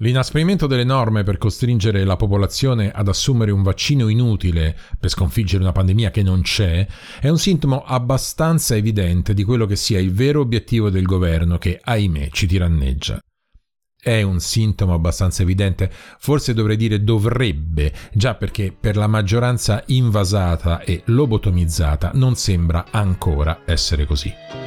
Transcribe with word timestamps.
L'inasprimento 0.00 0.66
delle 0.66 0.84
norme 0.84 1.22
per 1.22 1.38
costringere 1.38 2.04
la 2.04 2.16
popolazione 2.16 2.90
ad 2.90 3.08
assumere 3.08 3.50
un 3.50 3.62
vaccino 3.62 4.08
inutile 4.08 4.76
per 5.00 5.08
sconfiggere 5.08 5.62
una 5.62 5.72
pandemia 5.72 6.10
che 6.10 6.22
non 6.22 6.42
c'è 6.42 6.86
è 7.18 7.30
un 7.30 7.38
sintomo 7.38 7.82
abbastanza 7.82 8.76
evidente 8.76 9.32
di 9.32 9.42
quello 9.42 9.64
che 9.64 9.76
sia 9.76 9.98
il 9.98 10.12
vero 10.12 10.40
obiettivo 10.40 10.90
del 10.90 11.06
governo 11.06 11.56
che, 11.56 11.80
ahimè, 11.82 12.28
ci 12.30 12.46
tiranneggia. 12.46 13.18
È 13.98 14.20
un 14.20 14.38
sintomo 14.38 14.92
abbastanza 14.92 15.42
evidente, 15.42 15.90
forse 16.18 16.52
dovrei 16.52 16.76
dire 16.76 17.02
dovrebbe, 17.02 17.90
già 18.12 18.34
perché 18.34 18.76
per 18.78 18.96
la 18.96 19.06
maggioranza 19.06 19.82
invasata 19.86 20.82
e 20.82 21.04
lobotomizzata 21.06 22.10
non 22.12 22.36
sembra 22.36 22.84
ancora 22.90 23.62
essere 23.64 24.04
così. 24.04 24.65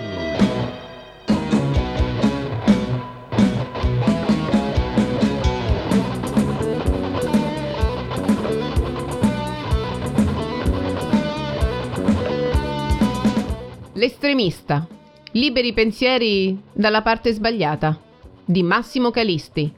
L'estremista. 14.00 14.88
Liberi 15.34 15.74
pensieri 15.74 16.58
dalla 16.72 17.02
parte 17.02 17.34
sbagliata. 17.34 18.00
Di 18.46 18.64
Massimo 18.64 19.12
Calisti. 19.12 19.74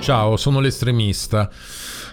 Ciao, 0.00 0.36
sono 0.36 0.58
l'estremista. 0.58 1.50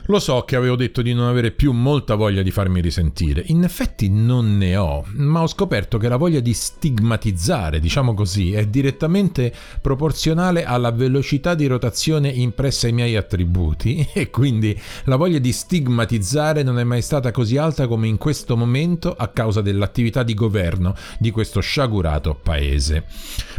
Lo 0.07 0.19
so 0.19 0.41
che 0.41 0.57
avevo 0.57 0.75
detto 0.75 1.01
di 1.01 1.13
non 1.13 1.29
avere 1.29 1.51
più 1.51 1.71
molta 1.71 2.15
voglia 2.15 2.41
di 2.41 2.51
farmi 2.51 2.81
risentire. 2.81 3.41
In 3.47 3.63
effetti 3.63 4.09
non 4.09 4.57
ne 4.57 4.75
ho, 4.75 5.05
ma 5.13 5.41
ho 5.41 5.47
scoperto 5.47 5.97
che 5.97 6.09
la 6.09 6.17
voglia 6.17 6.41
di 6.41 6.53
stigmatizzare, 6.53 7.79
diciamo 7.79 8.13
così, 8.13 8.51
è 8.51 8.67
direttamente 8.67 9.53
proporzionale 9.81 10.65
alla 10.65 10.91
velocità 10.91 11.55
di 11.55 11.67
rotazione 11.67 12.27
impressa 12.27 12.87
ai 12.87 12.91
miei 12.91 13.15
attributi 13.15 14.05
e 14.11 14.29
quindi 14.29 14.77
la 15.05 15.15
voglia 15.15 15.39
di 15.39 15.53
stigmatizzare 15.53 16.63
non 16.63 16.79
è 16.79 16.83
mai 16.83 17.01
stata 17.01 17.31
così 17.31 17.55
alta 17.55 17.87
come 17.87 18.09
in 18.09 18.17
questo 18.17 18.57
momento 18.57 19.15
a 19.17 19.29
causa 19.29 19.61
dell'attività 19.61 20.23
di 20.23 20.33
governo 20.33 20.95
di 21.17 21.31
questo 21.31 21.61
sciagurato 21.61 22.35
paese. 22.35 23.05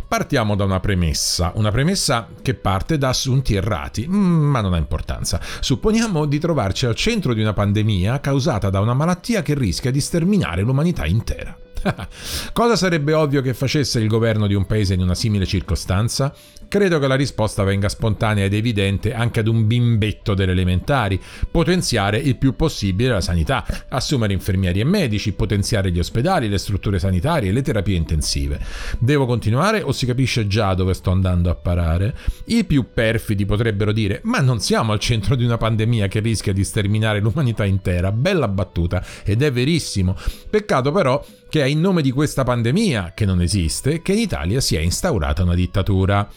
Partiamo 0.07 0.57
da 0.57 0.65
una 0.65 0.81
premessa, 0.81 1.53
una 1.55 1.71
premessa 1.71 2.29
che 2.43 2.53
parte 2.53 2.99
da 2.99 3.09
assunti 3.09 3.55
errati, 3.55 4.07
mm, 4.07 4.45
ma 4.45 4.61
non 4.61 4.75
ha 4.75 4.77
importanza. 4.77 5.41
Supponiamo 5.61 6.27
di 6.27 6.34
di 6.35 6.41
trovarci 6.41 6.87
al 6.87 6.97
centro 6.97 7.33
di 7.33 7.41
una 7.41 7.53
pandemia 7.53 8.21
causata 8.21 8.69
da 8.69 8.81
una 8.81 8.95
malattia 8.95 9.43
che 9.43 9.55
rischia 9.55 9.93
di 9.93 10.01
sterminare 10.01 10.63
l'umanità 10.63 11.07
intera. 11.07 11.64
Cosa 12.53 12.77
sarebbe 12.77 13.13
ovvio 13.13 13.43
che 13.43 13.55
facesse 13.55 13.99
il 14.01 14.09
governo 14.09 14.47
di 14.47 14.55
un 14.55 14.67
paese 14.67 14.95
in 14.95 15.01
una 15.01 15.15
simile 15.15 15.47
circostanza? 15.47 16.35
Credo 16.67 16.99
che 16.99 17.07
la 17.07 17.15
risposta 17.15 17.63
venga 17.63 17.89
spontanea 17.89 18.45
ed 18.45 18.55
evidente 18.55 19.15
anche 19.15 19.41
ad 19.41 19.47
un 19.47 19.67
bimbetto 19.67 20.35
delle 20.35 20.53
elementari. 20.53 21.21
Potenziare 21.49 22.19
il 22.19 22.37
più 22.37 22.57
possibile 22.57 23.11
la 23.11 23.21
sanità, 23.21 23.65
assumere 23.89 24.33
infermieri 24.33 24.81
e 24.81 24.85
medici, 24.85 25.33
potenziare 25.33 25.93
gli 25.93 25.99
ospedali, 25.99 26.49
le 26.49 26.59
strutture 26.59 26.99
sanitarie 26.99 27.51
e 27.51 27.53
le 27.53 27.63
terapie 27.63 27.97
intensive. 27.97 28.59
Devo 28.99 29.27
continuare 29.27 29.83
o 29.83 29.93
si 29.93 30.07
capisce 30.07 30.49
già 30.49 30.75
dove 30.75 30.95
sto 30.95 31.11
andando 31.11 31.49
a 31.49 31.55
parare? 31.55 32.17
I 32.47 32.65
più 32.65 32.87
perfidi 32.93 33.45
potrebbero 33.45 33.93
dire: 33.93 34.21
Ma 34.25 34.41
non 34.41 34.59
siamo 34.59 34.93
al 34.93 34.99
centro 34.99 35.37
di 35.37 35.45
una 35.45 35.59
pandemia 35.59 36.09
che 36.09 36.19
rischia 36.19 36.53
di 36.53 36.65
sterminare 36.65 37.21
l'umanità 37.21 37.65
intera. 37.65 38.11
Bella 38.11 38.49
battuta, 38.49 39.05
ed 39.23 39.43
è 39.43 39.53
verissimo. 39.53 40.17
Peccato 40.51 40.91
però 40.91 41.25
che 41.55 41.63
è 41.63 41.67
in 41.67 41.81
nome 41.81 42.03
di 42.03 42.11
questa 42.11 42.43
pandemia, 42.43 43.13
che 43.15 43.25
non 43.25 43.41
esiste, 43.41 44.03
che 44.03 44.11
in 44.11 44.19
Italia 44.19 44.61
si 44.61 44.75
è 44.75 44.81
instaurata 44.81 45.45
una 45.45 45.55
dittatura. 45.55 46.29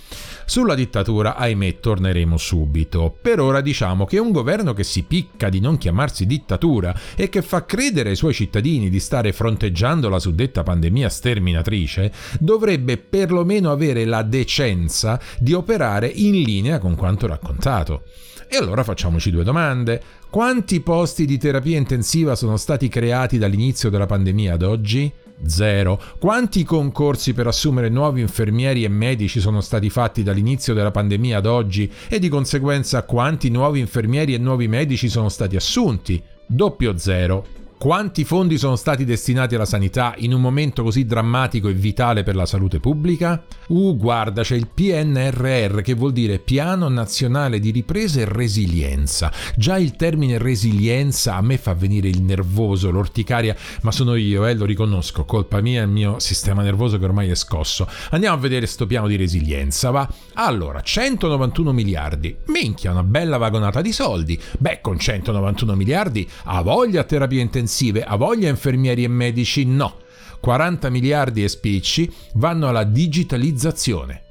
Sulla 0.46 0.76
dittatura, 0.76 1.36
ahimè, 1.38 1.80
torneremo 1.80 2.38
subito. 2.38 3.18
Per 3.20 3.40
ora 3.40 3.62
diciamo 3.62 4.06
che 4.06 4.20
un 4.20 4.32
governo 4.32 4.74
che 4.74 4.84
si 4.84 5.02
picca 5.02 5.50
di 5.50 5.60
non 5.60 5.80
chiamarsi 5.80 6.28
dittatura 6.28 6.96
e 7.16 7.30
che 7.30 7.42
fa 7.42 7.66
credere 7.66 8.10
ai 8.10 8.16
suoi 8.16 8.36
cittadini 8.36 8.92
di 8.92 9.00
stare 9.00 9.34
fronteggiando 9.34 10.08
la 10.08 10.20
suddetta 10.20 10.62
pandemia 10.62 11.10
sterminatrice, 11.10 12.12
dovrebbe 12.40 12.98
perlomeno 12.98 13.72
avere 13.72 14.06
la 14.06 14.22
decenza 14.22 15.20
di 15.40 15.54
operare 15.54 16.06
in 16.06 16.44
linea 16.44 16.78
con 16.78 16.94
quanto 16.94 17.26
raccontato. 17.26 18.04
E 18.50 18.56
allora 18.56 18.84
facciamoci 18.84 19.30
due 19.30 19.44
domande. 19.44 20.02
Quanti 20.30 20.80
posti 20.80 21.26
di 21.26 21.38
terapia 21.38 21.78
intensiva 21.78 22.36
sono 22.36 22.56
stati 22.58 22.88
creati 22.88 23.38
dall'inizio 23.38 23.90
della 23.90 24.06
pandemia 24.06 24.54
ad 24.54 24.62
oggi? 24.62 25.12
Zero. 25.46 26.02
Quanti 26.18 26.64
concorsi 26.64 27.34
per 27.34 27.48
assumere 27.48 27.90
nuovi 27.90 28.22
infermieri 28.22 28.84
e 28.84 28.88
medici 28.88 29.40
sono 29.40 29.62
stati 29.62 29.90
fatti 29.90 30.24
dall'inizio 30.24 30.74
della 30.74 30.92
pandemia 30.92 31.38
ad 31.38 31.46
oggi 31.46 31.92
e 32.08 32.20
di 32.20 32.30
conseguenza 32.30 33.04
quanti 33.04 33.50
nuovi 33.50 33.80
infermieri 33.80 34.34
e 34.34 34.38
nuovi 34.38 34.68
medici 34.68 35.10
sono 35.10 35.30
stati 35.30 35.56
assunti? 35.56 36.22
Doppio 36.46 36.98
zero. 36.98 37.57
Quanti 37.80 38.24
fondi 38.24 38.58
sono 38.58 38.76
stati 38.76 39.06
destinati 39.06 39.54
alla 39.54 39.64
sanità 39.64 40.16
in 40.18 40.34
un 40.34 40.42
momento 40.42 40.82
così 40.82 41.06
drammatico 41.06 41.68
e 41.68 41.74
vitale 41.74 42.24
per 42.24 42.36
la 42.36 42.48
salute 42.48 42.80
pubblica? 42.80 43.44
Uh, 43.68 43.96
guarda, 43.96 44.42
c'è 44.42 44.56
il 44.56 44.68
PNRR 44.68 45.82
che 45.82 45.94
vuol 45.94 46.12
dire 46.12 46.40
Piano 46.40 46.88
Nazionale 46.90 47.60
di 47.60 47.70
Ripresa 47.70 48.22
e 48.22 48.26
Resilienza. 48.26 49.32
Già 49.56 49.78
il 49.78 49.96
termine 49.96 50.40
resilienza 50.40 51.36
a 51.36 51.42
me 51.42 51.60
fa 51.60 51.76
venire 51.76 52.08
il 52.08 52.24
nervoso, 52.24 52.90
l'orticaria, 52.90 53.56
ma 53.82 53.92
sono 53.92 54.16
io, 54.16 54.48
eh, 54.48 54.56
lo 54.56 54.66
riconosco, 54.66 55.24
colpa 55.26 55.62
mia 55.62 55.82
e 55.82 55.86
il 55.86 55.92
mio 55.92 56.18
sistema 56.18 56.64
nervoso 56.64 56.98
che 56.98 57.06
ormai 57.06 57.30
è 57.30 57.36
scosso. 57.36 57.88
Andiamo 58.10 58.36
a 58.36 58.40
vedere 58.40 58.66
sto 58.66 58.88
piano 58.88 59.06
di 59.06 59.18
resilienza, 59.18 59.92
va? 59.92 60.10
Allora, 60.34 60.82
191 60.82 61.72
miliardi. 61.74 62.36
Minchia, 62.48 62.90
una 62.90 63.04
bella 63.04 63.38
vagonata 63.38 63.82
di 63.82 63.92
soldi. 63.92 64.42
Beh, 64.58 64.80
con 64.82 64.98
191 64.98 65.76
miliardi 65.76 66.28
ha 66.46 66.64
voglia 66.64 67.04
terapia 67.04 67.40
intensiva 67.40 67.66
intensive, 67.68 68.04
ha 68.04 68.16
voglia 68.16 68.48
infermieri 68.48 69.04
e 69.04 69.10
medici? 69.10 69.66
No. 69.66 69.98
40 70.40 70.90
miliardi 70.90 71.44
e 71.44 71.50
spicci 71.50 72.12
vanno 72.36 72.70
alla 72.70 72.86
digitalizzazione. 72.86 74.22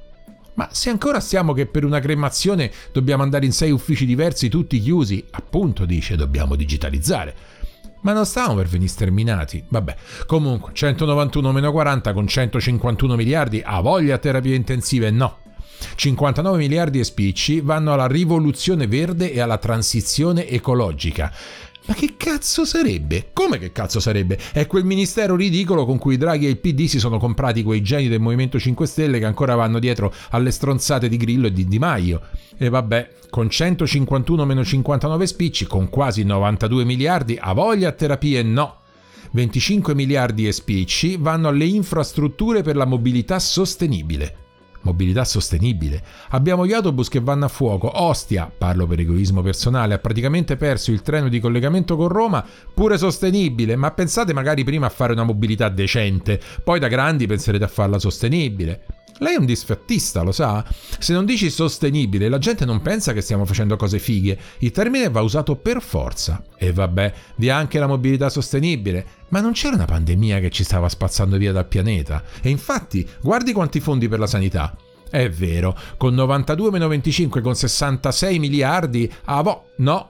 Ma 0.55 0.69
se 0.71 0.89
ancora 0.89 1.19
stiamo 1.19 1.53
che 1.53 1.67
per 1.67 1.85
una 1.85 1.99
cremazione 1.99 2.71
dobbiamo 2.91 3.21
andare 3.21 3.45
in 3.45 3.51
sei 3.51 3.69
uffici 3.69 4.07
diversi, 4.07 4.49
tutti 4.49 4.79
chiusi, 4.79 5.23
appunto 5.31 5.85
dice 5.85 6.15
dobbiamo 6.15 6.55
digitalizzare. 6.55 7.35
Ma 8.01 8.13
non 8.13 8.25
stiamo 8.25 8.55
per 8.55 8.67
venire 8.67 8.89
sterminati. 8.89 9.63
Vabbè, 9.67 9.95
comunque 10.25 10.71
191 10.73 11.51
meno 11.51 11.71
40 11.71 12.13
con 12.13 12.25
151 12.25 13.15
miliardi 13.15 13.61
ha 13.63 13.79
voglia 13.81 14.17
terapie 14.17 14.55
intensive? 14.55 15.11
No. 15.11 15.45
59 15.95 16.57
miliardi 16.57 16.99
e 16.99 17.03
spicci 17.03 17.61
vanno 17.61 17.93
alla 17.93 18.07
rivoluzione 18.07 18.87
verde 18.87 19.31
e 19.31 19.39
alla 19.39 19.57
transizione 19.57 20.47
ecologica. 20.47 21.31
Ma 21.87 21.93
che 21.93 22.15
cazzo 22.17 22.65
sarebbe? 22.65 23.29
Come 23.31 23.57
che 23.57 23.71
cazzo 23.71 24.01
sarebbe? 24.01 24.37
È 24.51 24.67
quel 24.67 24.83
ministero 24.83 25.37
ridicolo 25.37 25.85
con 25.85 25.97
cui 25.97 26.17
Draghi 26.17 26.45
e 26.45 26.49
il 26.49 26.57
PD 26.57 26.85
si 26.85 26.99
sono 26.99 27.17
comprati 27.17 27.63
quei 27.63 27.81
geni 27.81 28.09
del 28.09 28.19
Movimento 28.19 28.59
5 28.59 28.85
Stelle 28.85 29.19
che 29.19 29.25
ancora 29.25 29.55
vanno 29.55 29.79
dietro 29.79 30.13
alle 30.31 30.51
stronzate 30.51 31.07
di 31.07 31.15
Grillo 31.15 31.47
e 31.47 31.53
di 31.53 31.65
Di 31.65 31.79
Maio. 31.79 32.21
E 32.57 32.67
vabbè, 32.67 33.11
con 33.29 33.49
151 33.49 34.43
meno 34.43 34.65
59 34.65 35.27
spicci, 35.27 35.65
con 35.65 35.87
quasi 35.87 36.23
92 36.23 36.83
miliardi, 36.83 37.37
a 37.39 37.53
voglia 37.53 37.87
a 37.87 37.93
terapie 37.93 38.43
no. 38.43 38.81
25 39.31 39.95
miliardi 39.95 40.45
e 40.45 40.51
spicci 40.51 41.15
vanno 41.17 41.47
alle 41.47 41.65
infrastrutture 41.65 42.63
per 42.63 42.75
la 42.75 42.85
mobilità 42.85 43.39
sostenibile 43.39 44.46
mobilità 44.87 45.23
sostenibile. 45.25 46.01
Abbiamo 46.29 46.65
gli 46.65 46.73
autobus 46.73 47.09
che 47.09 47.19
vanno 47.19 47.45
a 47.45 47.49
fuoco. 47.49 47.91
Ostia, 48.01 48.51
parlo 48.55 48.87
per 48.87 48.99
egoismo 48.99 49.41
personale, 49.41 49.93
ha 49.93 49.99
praticamente 49.99 50.57
perso 50.57 50.91
il 50.91 51.01
treno 51.01 51.29
di 51.29 51.39
collegamento 51.39 51.95
con 51.95 52.07
Roma, 52.07 52.45
pure 52.73 52.97
sostenibile, 52.97 53.75
ma 53.75 53.91
pensate 53.91 54.33
magari 54.33 54.63
prima 54.63 54.87
a 54.87 54.91
fare 54.91 55.13
una 55.13 55.23
mobilità 55.23 55.69
decente, 55.69 56.39
poi 56.63 56.79
da 56.79 56.87
grandi 56.87 57.27
penserete 57.27 57.63
a 57.63 57.69
farla 57.69 57.99
sostenibile. 57.99 58.96
Lei 59.19 59.35
è 59.35 59.39
un 59.39 59.45
disfattista, 59.45 60.21
lo 60.21 60.31
sa? 60.31 60.63
Se 60.99 61.13
non 61.13 61.25
dici 61.25 61.49
sostenibile, 61.49 62.29
la 62.29 62.37
gente 62.37 62.65
non 62.65 62.81
pensa 62.81 63.13
che 63.13 63.21
stiamo 63.21 63.45
facendo 63.45 63.75
cose 63.75 63.99
fighe. 63.99 64.37
Il 64.59 64.71
termine 64.71 65.09
va 65.09 65.21
usato 65.21 65.55
per 65.55 65.81
forza. 65.81 66.43
E 66.57 66.71
vabbè, 66.71 67.13
vi 67.37 67.47
è 67.47 67.51
anche 67.51 67.79
la 67.79 67.87
mobilità 67.87 68.29
sostenibile. 68.29 69.05
Ma 69.29 69.39
non 69.39 69.53
c'era 69.53 69.75
una 69.75 69.85
pandemia 69.85 70.39
che 70.39 70.51
ci 70.51 70.63
stava 70.63 70.87
spazzando 70.87 71.37
via 71.37 71.51
dal 71.51 71.67
pianeta. 71.67 72.23
E 72.41 72.49
infatti, 72.49 73.07
guardi 73.21 73.53
quanti 73.53 73.79
fondi 73.79 74.07
per 74.07 74.19
la 74.19 74.27
sanità. 74.27 74.75
È 75.09 75.29
vero, 75.29 75.75
con 75.97 76.13
92-25 76.13 77.41
con 77.41 77.55
66 77.55 78.39
miliardi 78.39 79.11
a 79.25 79.41
vo- 79.41 79.69
no, 79.77 80.09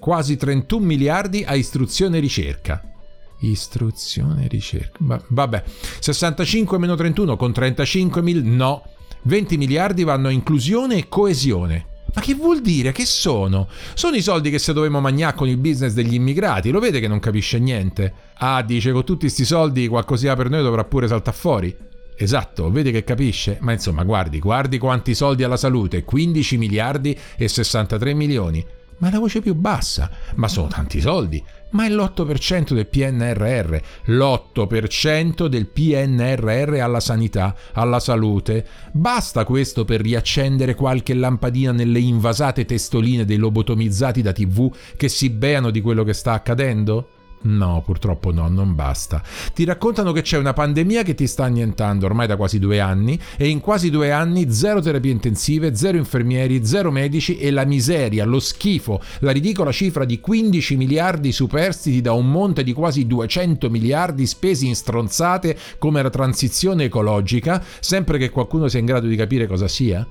quasi 0.00 0.36
31 0.36 0.84
miliardi 0.84 1.44
a 1.46 1.54
istruzione 1.54 2.16
e 2.16 2.20
ricerca. 2.20 2.95
Istruzione 3.40 4.44
e 4.44 4.48
ricerca. 4.48 5.22
vabbè, 5.28 5.62
65 6.00 6.96
31 6.96 7.36
con 7.36 7.52
35 7.52 8.22
mil 8.22 8.44
no. 8.44 8.82
20 9.22 9.56
miliardi 9.56 10.04
vanno 10.04 10.28
a 10.28 10.30
inclusione 10.30 10.96
e 10.96 11.08
coesione. 11.08 11.94
Ma 12.14 12.22
che 12.22 12.34
vuol 12.34 12.62
dire? 12.62 12.92
Che 12.92 13.04
sono? 13.04 13.68
Sono 13.94 14.16
i 14.16 14.22
soldi 14.22 14.48
che 14.48 14.58
se 14.58 14.72
dovevamo 14.72 15.00
mangiare 15.00 15.36
con 15.36 15.48
il 15.48 15.58
business 15.58 15.92
degli 15.92 16.14
immigrati. 16.14 16.70
Lo 16.70 16.80
vede 16.80 16.98
che 16.98 17.08
non 17.08 17.18
capisce 17.18 17.58
niente? 17.58 18.12
Ah, 18.38 18.62
dice, 18.62 18.92
con 18.92 19.04
tutti 19.04 19.20
questi 19.20 19.44
soldi 19.44 19.86
qualcosina 19.86 20.34
per 20.34 20.48
noi 20.48 20.62
dovrà 20.62 20.84
pure 20.84 21.08
saltare 21.08 21.36
fuori. 21.36 21.76
Esatto, 22.18 22.70
vede 22.70 22.90
che 22.90 23.04
capisce, 23.04 23.58
ma 23.60 23.72
insomma 23.72 24.02
guardi, 24.02 24.38
guardi 24.38 24.78
quanti 24.78 25.14
soldi 25.14 25.42
alla 25.42 25.58
salute, 25.58 26.04
15 26.04 26.56
miliardi 26.56 27.14
e 27.36 27.46
63 27.46 28.14
milioni. 28.14 28.64
Ma 28.98 29.08
è 29.08 29.12
la 29.12 29.18
voce 29.18 29.42
più 29.42 29.54
bassa, 29.54 30.10
ma 30.36 30.48
sono 30.48 30.68
tanti 30.68 31.02
soldi, 31.02 31.44
ma 31.70 31.86
è 31.86 31.90
l'8% 31.90 32.74
del 32.74 32.86
PNRR, 32.86 33.76
l'8% 34.06 35.46
del 35.46 35.66
PNRR 35.66 36.80
alla 36.80 37.00
sanità, 37.00 37.54
alla 37.72 38.00
salute. 38.00 38.66
Basta 38.92 39.44
questo 39.44 39.84
per 39.84 40.00
riaccendere 40.00 40.74
qualche 40.74 41.14
lampadina 41.14 41.72
nelle 41.72 41.98
invasate 41.98 42.64
testoline 42.64 43.24
dei 43.24 43.36
lobotomizzati 43.36 44.22
da 44.22 44.32
TV 44.32 44.72
che 44.96 45.08
si 45.08 45.30
beano 45.30 45.70
di 45.70 45.80
quello 45.80 46.04
che 46.04 46.12
sta 46.12 46.32
accadendo? 46.32 47.10
No, 47.46 47.80
purtroppo 47.84 48.32
no, 48.32 48.48
non 48.48 48.74
basta. 48.74 49.22
Ti 49.54 49.64
raccontano 49.64 50.10
che 50.12 50.22
c'è 50.22 50.36
una 50.36 50.52
pandemia 50.52 51.02
che 51.02 51.14
ti 51.14 51.26
sta 51.28 51.44
annientando 51.44 52.06
ormai 52.06 52.26
da 52.26 52.36
quasi 52.36 52.58
due 52.58 52.80
anni 52.80 53.18
e 53.36 53.48
in 53.48 53.60
quasi 53.60 53.88
due 53.88 54.10
anni 54.10 54.52
zero 54.52 54.80
terapie 54.80 55.12
intensive, 55.12 55.74
zero 55.76 55.96
infermieri, 55.96 56.66
zero 56.66 56.90
medici 56.90 57.38
e 57.38 57.50
la 57.52 57.64
miseria, 57.64 58.24
lo 58.24 58.40
schifo, 58.40 59.00
la 59.20 59.30
ridicola 59.30 59.70
cifra 59.70 60.04
di 60.04 60.18
15 60.18 60.76
miliardi 60.76 61.30
superstiti 61.30 62.00
da 62.00 62.12
un 62.12 62.30
monte 62.30 62.64
di 62.64 62.72
quasi 62.72 63.06
200 63.06 63.70
miliardi 63.70 64.26
spesi 64.26 64.66
in 64.66 64.74
stronzate 64.74 65.56
come 65.78 66.02
la 66.02 66.10
transizione 66.10 66.84
ecologica, 66.84 67.62
sempre 67.78 68.18
che 68.18 68.30
qualcuno 68.30 68.66
sia 68.66 68.80
in 68.80 68.86
grado 68.86 69.06
di 69.06 69.16
capire 69.16 69.46
cosa 69.46 69.68
sia? 69.68 70.06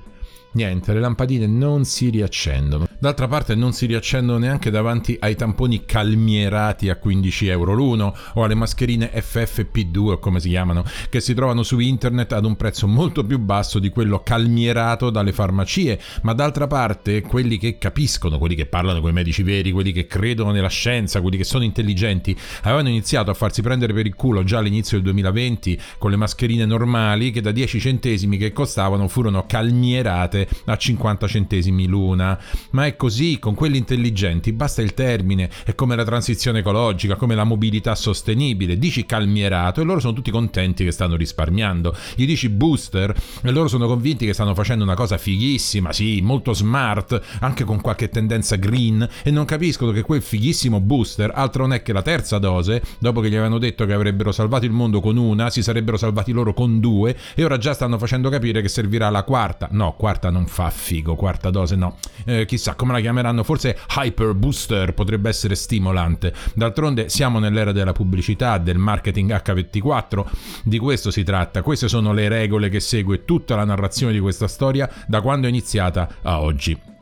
Niente, 0.56 0.94
le 0.94 1.02
lampadine 1.02 1.48
non 1.48 1.84
si 1.84 2.10
riaccendono. 2.10 2.88
D'altra 2.98 3.28
parte 3.28 3.56
non 3.56 3.74
si 3.74 3.86
riaccendono 3.86 4.40
neanche 4.40 4.70
davanti 4.70 5.18
ai 5.20 5.36
tamponi 5.36 5.86
calmierati 5.86 6.90
a 6.90 6.96
15 6.96 7.48
euro 7.48 7.74
l'uno 7.74 8.16
o 8.34 8.44
alle 8.44 8.56
mascherine 8.56 9.12
FFP2 9.14 9.98
o 9.98 10.20
come 10.20 10.40
si 10.40 10.50
chiamano, 10.50 10.84
che 11.10 11.20
si 11.20 11.34
trovano 11.34 11.64
su 11.64 11.80
internet 11.80 12.32
ad 12.32 12.46
un 12.46 12.56
prezzo 12.56 12.88
molto 12.88 13.24
più 13.24 13.38
basso 13.40 13.80
di 13.80 13.90
quello 13.90 14.22
calmierato 14.24 15.10
dalle 15.10 15.34
farmacie. 15.34 16.00
Ma 16.22 16.34
d'altra 16.34 16.68
parte 16.68 17.22
quelli 17.22 17.58
che 17.58 17.78
capiscono, 17.78 18.38
quelli 18.38 18.56
che 18.56 18.66
parlano 18.66 19.02
con 19.02 19.10
i 19.10 19.14
medici 19.14 19.44
veri, 19.44 19.72
quelli 19.72 19.92
che 19.92 20.08
credono 20.08 20.52
nella 20.52 20.70
scienza, 20.70 21.22
quelli 21.22 21.38
che 21.38 21.44
sono 21.44 21.64
intelligenti, 21.64 22.36
avevano 22.62 22.90
iniziato 22.90 23.30
a 23.30 23.34
farsi 23.34 23.62
prendere 23.62 23.94
per 23.94 24.06
il 24.06 24.16
culo 24.16 24.44
già 24.44 24.60
all'inizio 24.60 24.98
del 24.98 25.06
2020 25.06 25.80
con 25.98 26.12
le 26.12 26.18
mascherine 26.18 26.66
normali 26.66 27.32
che 27.32 27.42
da 27.42 27.52
10 27.52 27.80
centesimi 27.80 28.38
che 28.38 28.54
costavano 28.54 29.08
furono 29.08 29.46
calmierate 29.46 30.48
a 30.66 30.78
50 30.78 31.28
centesimi 31.28 31.88
l'una. 31.88 32.40
Ma 32.72 32.85
è 32.86 32.96
così, 32.96 33.40
con 33.40 33.54
quelli 33.54 33.78
intelligenti 33.78 34.54
basta 34.54 34.82
il 34.82 34.94
termine, 34.94 35.50
è 35.66 35.76
come 35.76 35.96
la 35.96 36.04
transizione 36.04 36.60
ecologica, 36.60 37.16
come 37.16 37.36
la 37.36 37.44
mobilità 37.44 37.96
sostenibile. 37.96 38.78
Dici 38.78 39.06
calmierato 39.06 39.82
e 39.82 39.84
loro 39.84 40.00
sono 40.00 40.14
tutti 40.14 40.32
contenti 40.32 40.84
che 40.84 40.92
stanno 40.92 41.16
risparmiando. 41.16 41.96
Gli 42.16 42.26
dici 42.26 42.50
booster 42.50 43.16
e 43.42 43.52
loro 43.52 43.68
sono 43.68 43.88
convinti 43.88 44.26
che 44.26 44.34
stanno 44.34 44.54
facendo 44.54 44.84
una 44.84 44.96
cosa 44.96 45.18
fighissima, 45.18 45.92
sì, 45.92 46.22
molto 46.22 46.54
smart, 46.54 47.22
anche 47.40 47.64
con 47.64 47.82
qualche 47.82 48.10
tendenza 48.10 48.56
green 48.56 49.08
e 49.24 49.32
non 49.32 49.46
capiscono 49.46 49.92
che 49.92 50.02
quel 50.02 50.22
fighissimo 50.22 50.80
booster 50.80 51.32
altro 51.34 51.64
non 51.64 51.74
è 51.74 51.82
che 51.82 51.94
la 51.94 52.02
terza 52.02 52.38
dose, 52.38 52.82
dopo 53.00 53.22
che 53.22 53.30
gli 53.30 53.36
avevano 53.36 53.58
detto 53.58 53.86
che 53.86 53.94
avrebbero 53.94 54.32
salvato 54.32 54.66
il 54.66 54.72
mondo 54.72 55.00
con 55.00 55.18
una, 55.18 55.50
si 55.50 55.64
sarebbero 55.64 55.98
salvati 55.98 56.32
loro 56.32 56.54
con 56.54 56.80
due 56.80 57.16
e 57.34 57.44
ora 57.44 57.58
già 57.58 57.74
stanno 57.74 57.98
facendo 57.98 58.30
capire 58.30 58.62
che 58.62 58.68
servirà 58.68 59.10
la 59.10 59.24
quarta. 59.24 59.68
No, 59.72 59.96
quarta 59.98 60.30
non 60.30 60.46
fa 60.48 60.70
figo, 60.70 61.16
quarta 61.16 61.50
dose 61.50 61.76
no. 61.76 61.98
Eh, 62.26 62.46
chissà 62.46 62.75
come 62.76 62.94
la 62.94 63.00
chiameranno, 63.00 63.44
forse 63.44 63.78
Hyper 63.96 64.34
Booster 64.34 64.94
potrebbe 64.94 65.30
essere 65.30 65.56
stimolante. 65.56 66.34
D'altronde 66.54 67.10
siamo 67.10 67.40
nell'era 67.40 67.72
della 67.72 67.94
pubblicità, 67.94 68.58
del 68.58 68.78
marketing 68.78 69.32
H24, 69.32 70.26
di 70.64 70.78
questo 70.78 71.12
si 71.12 71.24
tratta. 71.24 71.62
Queste 71.62 71.88
sono 71.88 72.14
le 72.14 72.28
regole 72.28 72.70
che 72.70 72.80
segue 72.80 73.26
tutta 73.26 73.56
la 73.56 73.66
narrazione 73.66 74.14
di 74.14 74.20
questa 74.20 74.48
storia 74.48 74.90
da 75.08 75.22
quando 75.22 75.48
è 75.48 75.50
iniziata 75.50 76.08
a 76.22 76.42
oggi 76.42 76.94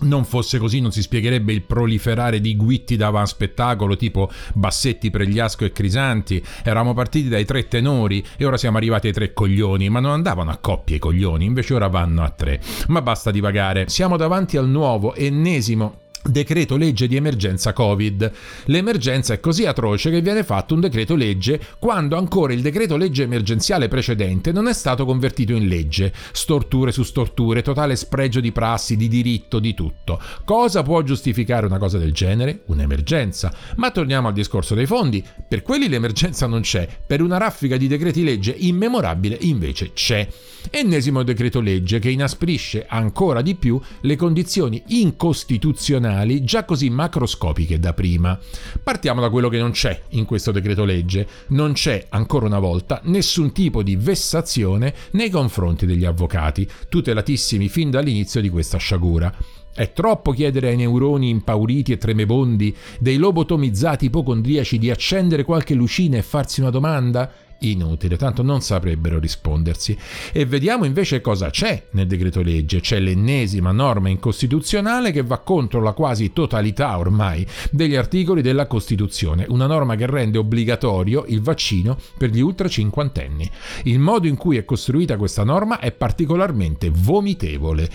non 0.00 0.24
fosse 0.24 0.58
così 0.58 0.80
non 0.80 0.92
si 0.92 1.02
spiegherebbe 1.02 1.52
il 1.52 1.62
proliferare 1.62 2.40
di 2.40 2.56
guitti 2.56 2.96
da 2.96 3.08
spettacolo 3.26 3.96
tipo 3.96 4.30
Bassetti, 4.54 5.10
Pregliasco 5.10 5.64
e 5.64 5.72
Crisanti. 5.72 6.42
Eravamo 6.62 6.94
partiti 6.94 7.28
dai 7.28 7.44
tre 7.44 7.68
tenori 7.68 8.24
e 8.36 8.44
ora 8.44 8.56
siamo 8.56 8.76
arrivati 8.76 9.08
ai 9.08 9.12
tre 9.12 9.32
coglioni, 9.32 9.88
ma 9.88 10.00
non 10.00 10.12
andavano 10.12 10.50
a 10.50 10.56
coppie 10.56 10.96
i 10.96 10.98
coglioni, 10.98 11.44
invece 11.44 11.74
ora 11.74 11.88
vanno 11.88 12.22
a 12.22 12.30
tre. 12.30 12.60
Ma 12.88 13.02
basta 13.02 13.30
divagare, 13.30 13.88
siamo 13.88 14.16
davanti 14.16 14.56
al 14.56 14.68
nuovo, 14.68 15.14
ennesimo 15.14 16.08
decreto 16.22 16.76
legge 16.76 17.08
di 17.08 17.16
emergenza 17.16 17.72
Covid. 17.72 18.30
L'emergenza 18.66 19.34
è 19.34 19.40
così 19.40 19.64
atroce 19.64 20.10
che 20.10 20.20
viene 20.20 20.44
fatto 20.44 20.74
un 20.74 20.80
decreto 20.80 21.14
legge 21.14 21.60
quando 21.78 22.16
ancora 22.16 22.52
il 22.52 22.60
decreto 22.60 22.96
legge 22.96 23.22
emergenziale 23.22 23.88
precedente 23.88 24.52
non 24.52 24.68
è 24.68 24.74
stato 24.74 25.04
convertito 25.04 25.52
in 25.52 25.66
legge. 25.66 26.12
Storture 26.32 26.92
su 26.92 27.02
storture, 27.02 27.62
totale 27.62 27.96
spregio 27.96 28.40
di 28.40 28.52
prassi, 28.52 28.96
di 28.96 29.08
diritto, 29.08 29.58
di 29.58 29.74
tutto. 29.74 30.20
Cosa 30.44 30.82
può 30.82 31.02
giustificare 31.02 31.66
una 31.66 31.78
cosa 31.78 31.98
del 31.98 32.12
genere? 32.12 32.62
Un'emergenza. 32.66 33.52
Ma 33.76 33.90
torniamo 33.90 34.28
al 34.28 34.34
discorso 34.34 34.74
dei 34.74 34.86
fondi. 34.86 35.24
Per 35.48 35.62
quelli 35.62 35.88
l'emergenza 35.88 36.46
non 36.46 36.60
c'è, 36.60 36.86
per 37.06 37.22
una 37.22 37.38
raffica 37.38 37.76
di 37.76 37.88
decreti 37.88 38.22
legge 38.22 38.54
immemorabile 38.56 39.38
invece 39.40 39.92
c'è. 39.92 40.28
Ennesimo 40.70 41.22
decreto 41.22 41.60
legge 41.60 41.98
che 41.98 42.10
inasprisce 42.10 42.84
ancora 42.86 43.40
di 43.40 43.54
più 43.54 43.80
le 44.02 44.16
condizioni 44.16 44.82
incostituzionali 44.88 46.09
già 46.44 46.64
così 46.64 46.90
macroscopiche 46.90 47.78
da 47.78 47.92
prima. 47.92 48.38
Partiamo 48.82 49.20
da 49.20 49.30
quello 49.30 49.48
che 49.48 49.58
non 49.58 49.70
c'è 49.70 50.02
in 50.10 50.24
questo 50.24 50.52
decreto 50.52 50.84
legge. 50.84 51.26
Non 51.48 51.72
c'è 51.72 52.06
ancora 52.10 52.46
una 52.46 52.58
volta 52.58 53.00
nessun 53.04 53.52
tipo 53.52 53.82
di 53.82 53.96
vessazione 53.96 54.94
nei 55.12 55.30
confronti 55.30 55.86
degli 55.86 56.04
avvocati, 56.04 56.68
tutelatissimi 56.88 57.68
fin 57.68 57.90
dall'inizio 57.90 58.40
di 58.40 58.48
questa 58.48 58.78
sciagura. 58.78 59.32
È 59.72 59.92
troppo 59.92 60.32
chiedere 60.32 60.68
ai 60.68 60.76
neuroni 60.76 61.28
impauriti 61.28 61.92
e 61.92 61.98
tremebondi 61.98 62.74
dei 62.98 63.16
lobotomizzati 63.16 64.06
ipocondriaci 64.06 64.78
di 64.78 64.90
accendere 64.90 65.44
qualche 65.44 65.74
lucina 65.74 66.16
e 66.16 66.22
farsi 66.22 66.60
una 66.60 66.70
domanda? 66.70 67.32
Inutile, 67.60 68.16
tanto 68.16 68.42
non 68.42 68.60
saprebbero 68.60 69.18
rispondersi. 69.18 69.96
E 70.32 70.46
vediamo 70.46 70.84
invece 70.84 71.20
cosa 71.20 71.50
c'è 71.50 71.86
nel 71.90 72.06
decreto 72.06 72.42
legge. 72.42 72.80
C'è 72.80 72.98
l'ennesima 73.00 73.72
norma 73.72 74.08
incostituzionale 74.08 75.12
che 75.12 75.22
va 75.22 75.38
contro 75.38 75.80
la 75.80 75.92
quasi 75.92 76.32
totalità 76.32 76.96
ormai 76.98 77.46
degli 77.70 77.96
articoli 77.96 78.42
della 78.42 78.66
Costituzione, 78.66 79.46
una 79.48 79.66
norma 79.66 79.96
che 79.96 80.06
rende 80.06 80.38
obbligatorio 80.38 81.24
il 81.28 81.42
vaccino 81.42 81.98
per 82.16 82.30
gli 82.30 82.40
ultra 82.40 82.68
cinquantenni. 82.68 83.50
Il 83.84 83.98
modo 83.98 84.26
in 84.26 84.36
cui 84.36 84.56
è 84.56 84.64
costruita 84.64 85.16
questa 85.16 85.44
norma 85.44 85.78
è 85.78 85.92
particolarmente 85.92 86.90
vomitevole. 86.92 87.88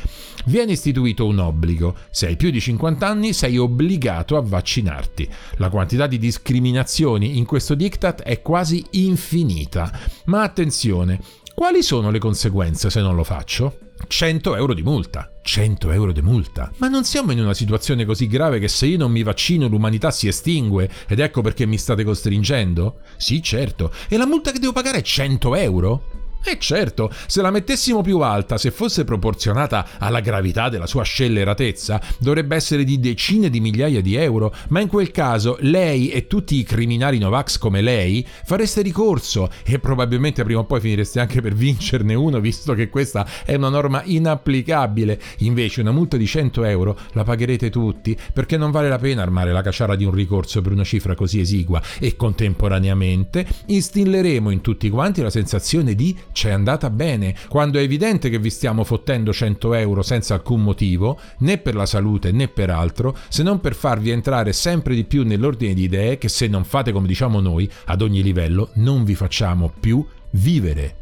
Viene 0.45 0.73
istituito 0.73 1.25
un 1.25 1.39
obbligo. 1.39 1.95
Se 2.11 2.27
hai 2.27 2.35
più 2.35 2.51
di 2.51 2.59
50 2.59 3.07
anni 3.07 3.33
sei 3.33 3.57
obbligato 3.57 4.37
a 4.37 4.41
vaccinarti. 4.41 5.27
La 5.57 5.69
quantità 5.69 6.05
di 6.07 6.19
discriminazioni 6.19 7.37
in 7.37 7.45
questo 7.45 7.73
diktat 7.73 8.21
è 8.21 8.41
quasi 8.41 8.83
infinita 8.91 9.53
finita. 9.55 9.89
Ma 10.25 10.43
attenzione, 10.43 11.19
quali 11.53 11.81
sono 11.81 12.11
le 12.11 12.19
conseguenze 12.19 12.89
se 12.89 12.99
non 12.99 13.15
lo 13.15 13.23
faccio? 13.23 13.79
100 14.07 14.57
euro 14.57 14.73
di 14.73 14.83
multa. 14.83 15.31
100 15.41 15.91
euro 15.91 16.11
di 16.11 16.21
multa. 16.21 16.69
Ma 16.77 16.89
non 16.89 17.05
siamo 17.05 17.31
in 17.31 17.39
una 17.39 17.53
situazione 17.53 18.03
così 18.03 18.27
grave 18.27 18.59
che 18.59 18.67
se 18.67 18.87
io 18.87 18.97
non 18.97 19.11
mi 19.11 19.23
vaccino 19.23 19.67
l'umanità 19.67 20.11
si 20.11 20.27
estingue 20.27 20.89
ed 21.07 21.19
ecco 21.19 21.41
perché 21.41 21.65
mi 21.65 21.77
state 21.77 22.03
costringendo? 22.03 22.99
Sì, 23.15 23.41
certo. 23.41 23.91
E 24.09 24.17
la 24.17 24.27
multa 24.27 24.51
che 24.51 24.59
devo 24.59 24.73
pagare 24.73 24.97
è 24.97 25.01
100 25.01 25.55
euro? 25.55 26.14
E 26.43 26.59
certo, 26.59 27.11
se 27.25 27.41
la 27.41 27.49
mettessimo 27.49 28.01
più 28.01 28.19
alta, 28.19 28.59
se 28.59 28.69
fosse 28.69 29.03
proporzionata 29.03 29.87
alla 29.97 30.19
gravità 30.19 30.69
della 30.69 30.85
sua 30.85 31.01
scelleratezza, 31.01 31.99
dovrebbe 32.19 32.55
essere 32.55 32.83
di 32.83 32.99
decine 32.99 33.49
di 33.49 33.59
migliaia 33.59 33.99
di 33.99 34.13
euro, 34.13 34.53
ma 34.69 34.79
in 34.79 34.87
quel 34.87 35.09
caso 35.09 35.57
lei 35.61 36.09
e 36.09 36.27
tutti 36.27 36.57
i 36.59 36.63
criminali 36.63 37.17
Novax 37.17 37.57
come 37.57 37.81
lei 37.81 38.25
fareste 38.43 38.83
ricorso 38.83 39.49
e 39.65 39.79
probabilmente 39.79 40.43
prima 40.43 40.59
o 40.59 40.65
poi 40.65 40.79
finireste 40.81 41.19
anche 41.19 41.41
per 41.41 41.55
vincerne 41.55 42.13
uno, 42.13 42.39
visto 42.39 42.73
che 42.75 42.89
questa 42.89 43.27
è 43.43 43.55
una 43.55 43.69
norma 43.69 44.03
inapplicabile. 44.05 45.19
Invece 45.39 45.81
una 45.81 45.91
multa 45.91 46.15
di 46.15 46.27
100 46.27 46.63
euro 46.65 46.97
la 47.13 47.23
pagherete 47.23 47.71
tutti, 47.71 48.15
perché 48.31 48.55
non 48.55 48.69
vale 48.69 48.89
la 48.89 48.99
pena 48.99 49.23
armare 49.23 49.51
la 49.51 49.63
cacciara 49.63 49.95
di 49.95 50.05
un 50.05 50.11
ricorso 50.11 50.61
per 50.61 50.73
una 50.73 50.83
cifra 50.83 51.15
così 51.15 51.39
esigua 51.39 51.81
e 51.99 52.15
contemporaneamente 52.15 53.47
instilleremo 53.65 54.51
in 54.51 54.61
tutti 54.61 54.89
quanti 54.89 55.23
la 55.23 55.31
sensazione 55.31 55.95
di 55.95 56.15
c'è 56.35 56.51
andata 56.51 56.89
bene, 56.89 57.33
quando 57.47 57.79
è 57.79 57.81
evidente 57.81 58.29
che 58.29 58.39
vi 58.39 58.49
stiamo 58.49 58.83
fottendo 58.83 59.31
100 59.31 59.73
euro 59.75 60.01
senza 60.01 60.33
alcun 60.33 60.61
motivo, 60.63 61.17
né 61.39 61.57
per 61.59 61.75
la 61.75 61.85
salute 61.85 62.33
né 62.33 62.49
per 62.49 62.69
altro, 62.69 63.15
se 63.29 63.41
non 63.41 63.61
per 63.61 63.73
farvi 63.73 64.09
entrare 64.09 64.51
sempre 64.51 64.95
di 64.95 65.05
più 65.05 65.23
nell'ordine 65.23 65.73
di 65.73 65.83
idee 65.83 66.17
che 66.17 66.27
se 66.27 66.47
non 66.47 66.65
fate 66.65 66.91
come 66.91 67.07
diciamo 67.07 67.39
noi, 67.39 67.71
ad 67.85 68.01
ogni 68.01 68.21
livello, 68.21 68.71
non 68.73 69.05
vi 69.05 69.15
facciamo 69.15 69.71
più 69.79 70.05
vivere. 70.31 70.97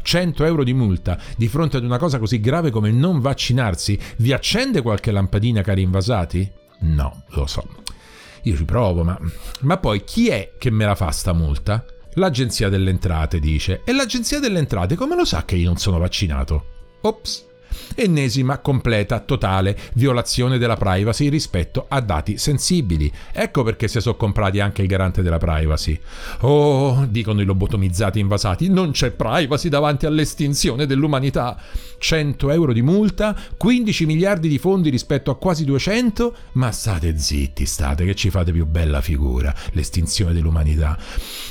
100 0.00 0.44
euro 0.46 0.64
di 0.64 0.72
multa 0.72 1.20
di 1.36 1.48
fronte 1.48 1.76
ad 1.76 1.84
una 1.84 1.98
cosa 1.98 2.18
così 2.18 2.40
grave 2.40 2.70
come 2.70 2.90
non 2.90 3.20
vaccinarsi, 3.20 3.98
vi 4.16 4.32
accende 4.32 4.80
qualche 4.80 5.10
lampadina, 5.10 5.60
cari 5.60 5.82
invasati? 5.82 6.50
No, 6.80 7.24
lo 7.32 7.46
so. 7.46 7.62
Io 8.44 8.56
ci 8.56 8.64
provo, 8.64 9.04
ma... 9.04 9.20
Ma 9.60 9.76
poi 9.76 10.02
chi 10.02 10.28
è 10.28 10.52
che 10.56 10.70
me 10.70 10.86
la 10.86 10.94
fa 10.94 11.10
sta 11.10 11.34
multa? 11.34 11.84
L'agenzia 12.18 12.68
delle 12.68 12.90
entrate 12.90 13.38
dice. 13.38 13.82
E 13.84 13.92
l'agenzia 13.92 14.40
delle 14.40 14.58
entrate 14.58 14.96
come 14.96 15.14
lo 15.14 15.24
sa 15.24 15.44
che 15.44 15.54
io 15.54 15.66
non 15.66 15.76
sono 15.76 15.98
vaccinato? 15.98 16.64
Ops. 17.02 17.47
Ennesima, 17.94 18.58
completa, 18.58 19.20
totale 19.20 19.76
violazione 19.94 20.58
della 20.58 20.76
privacy 20.76 21.28
rispetto 21.28 21.86
a 21.88 22.00
dati 22.00 22.38
sensibili. 22.38 23.10
Ecco 23.32 23.62
perché 23.62 23.88
si 23.88 24.00
sono 24.00 24.16
comprati 24.16 24.60
anche 24.60 24.82
il 24.82 24.88
garante 24.88 25.22
della 25.22 25.38
privacy. 25.38 25.98
Oh, 26.40 27.06
dicono 27.08 27.40
i 27.40 27.44
lobotomizzati 27.44 28.18
invasati, 28.18 28.68
non 28.68 28.92
c'è 28.92 29.10
privacy 29.10 29.68
davanti 29.68 30.06
all'estinzione 30.06 30.86
dell'umanità. 30.86 31.56
100 31.98 32.50
euro 32.50 32.72
di 32.72 32.82
multa, 32.82 33.36
15 33.56 34.06
miliardi 34.06 34.48
di 34.48 34.58
fondi 34.58 34.88
rispetto 34.88 35.30
a 35.30 35.36
quasi 35.36 35.64
200, 35.64 36.34
ma 36.52 36.70
state 36.70 37.18
zitti, 37.18 37.66
state 37.66 38.04
che 38.04 38.14
ci 38.14 38.30
fate 38.30 38.52
più 38.52 38.66
bella 38.66 39.00
figura, 39.00 39.54
l'estinzione 39.72 40.32
dell'umanità. 40.32 40.96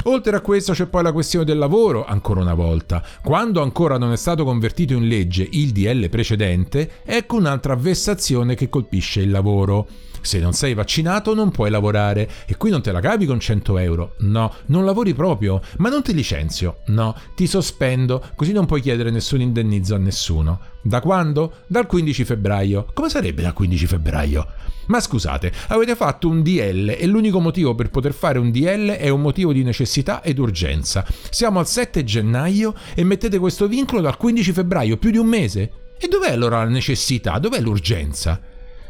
Oltre 0.03 0.36
a 0.36 0.41
questo 0.41 0.74
c'è 0.74 0.86
poi 0.86 1.03
la 1.03 1.12
questione 1.12 1.46
del 1.46 1.57
lavoro, 1.57 2.05
ancora 2.05 2.41
una 2.41 2.53
volta. 2.53 3.03
Quando 3.22 3.62
ancora 3.62 3.98
non 3.98 4.12
è 4.12 4.17
stato 4.17 4.43
convertito 4.43 4.93
in 4.93 5.07
legge 5.07 5.48
il 5.51 5.72
DL 5.72 6.10
precedente, 6.17 6.89
ecco 7.05 7.36
un'altra 7.36 7.75
vessazione 7.75 8.55
che 8.55 8.69
colpisce 8.69 9.21
il 9.21 9.29
lavoro. 9.29 9.88
Se 10.21 10.39
non 10.39 10.53
sei 10.53 10.74
vaccinato 10.74 11.36
non 11.36 11.51
puoi 11.51 11.69
lavorare 11.69 12.27
e 12.47 12.57
qui 12.57 12.71
non 12.71 12.81
te 12.81 12.91
la 12.91 13.00
cavi 13.00 13.27
con 13.27 13.39
100 13.39 13.77
euro. 13.77 14.15
No, 14.21 14.51
non 14.65 14.83
lavori 14.83 15.13
proprio, 15.13 15.62
ma 15.77 15.89
non 15.89 16.01
ti 16.01 16.15
licenzio. 16.15 16.79
No, 16.88 17.15
ti 17.36 17.45
sospendo, 17.45 18.31
così 18.36 18.51
non 18.51 18.65
puoi 18.65 18.81
chiedere 18.81 19.12
nessun 19.12 19.41
indennizzo 19.41 19.93
a 19.93 20.00
nessuno. 20.00 20.59
Da 20.81 21.01
quando? 21.01 21.57
Dal 21.67 21.86
15 21.86 22.25
febbraio. 22.25 22.88
Come 22.93 23.09
sarebbe 23.09 23.43
dal 23.43 23.53
15 23.53 23.86
febbraio? 23.86 24.47
Ma 24.88 25.00
scusate, 25.00 25.51
avete 25.67 25.95
fatto 25.95 26.27
un 26.27 26.41
DL 26.41 26.95
e 26.97 27.05
l'unico 27.05 27.39
motivo 27.39 27.75
per 27.75 27.91
poter 27.91 28.13
fare 28.13 28.39
un 28.39 28.50
DL 28.51 28.89
è 28.89 29.09
un 29.09 29.21
motivo 29.21 29.53
di 29.53 29.62
necessità 29.62 30.24
ed 30.24 30.39
urgenza. 30.39 31.05
Siamo 31.29 31.59
al 31.59 31.67
7 31.67 32.03
gennaio 32.03 32.74
e 32.95 33.03
mettete 33.03 33.38
questo 33.38 33.67
vincolo 33.67 34.01
dal 34.01 34.17
15 34.17 34.51
febbraio, 34.51 34.97
più 34.97 35.12
di 35.12 35.17
un 35.17 35.27
mese? 35.27 35.71
E 36.00 36.08
dov'è 36.08 36.32
allora 36.32 36.63
la 36.63 36.70
necessità? 36.70 37.39
Dov'è 37.39 37.60
l'urgenza? 37.60 38.39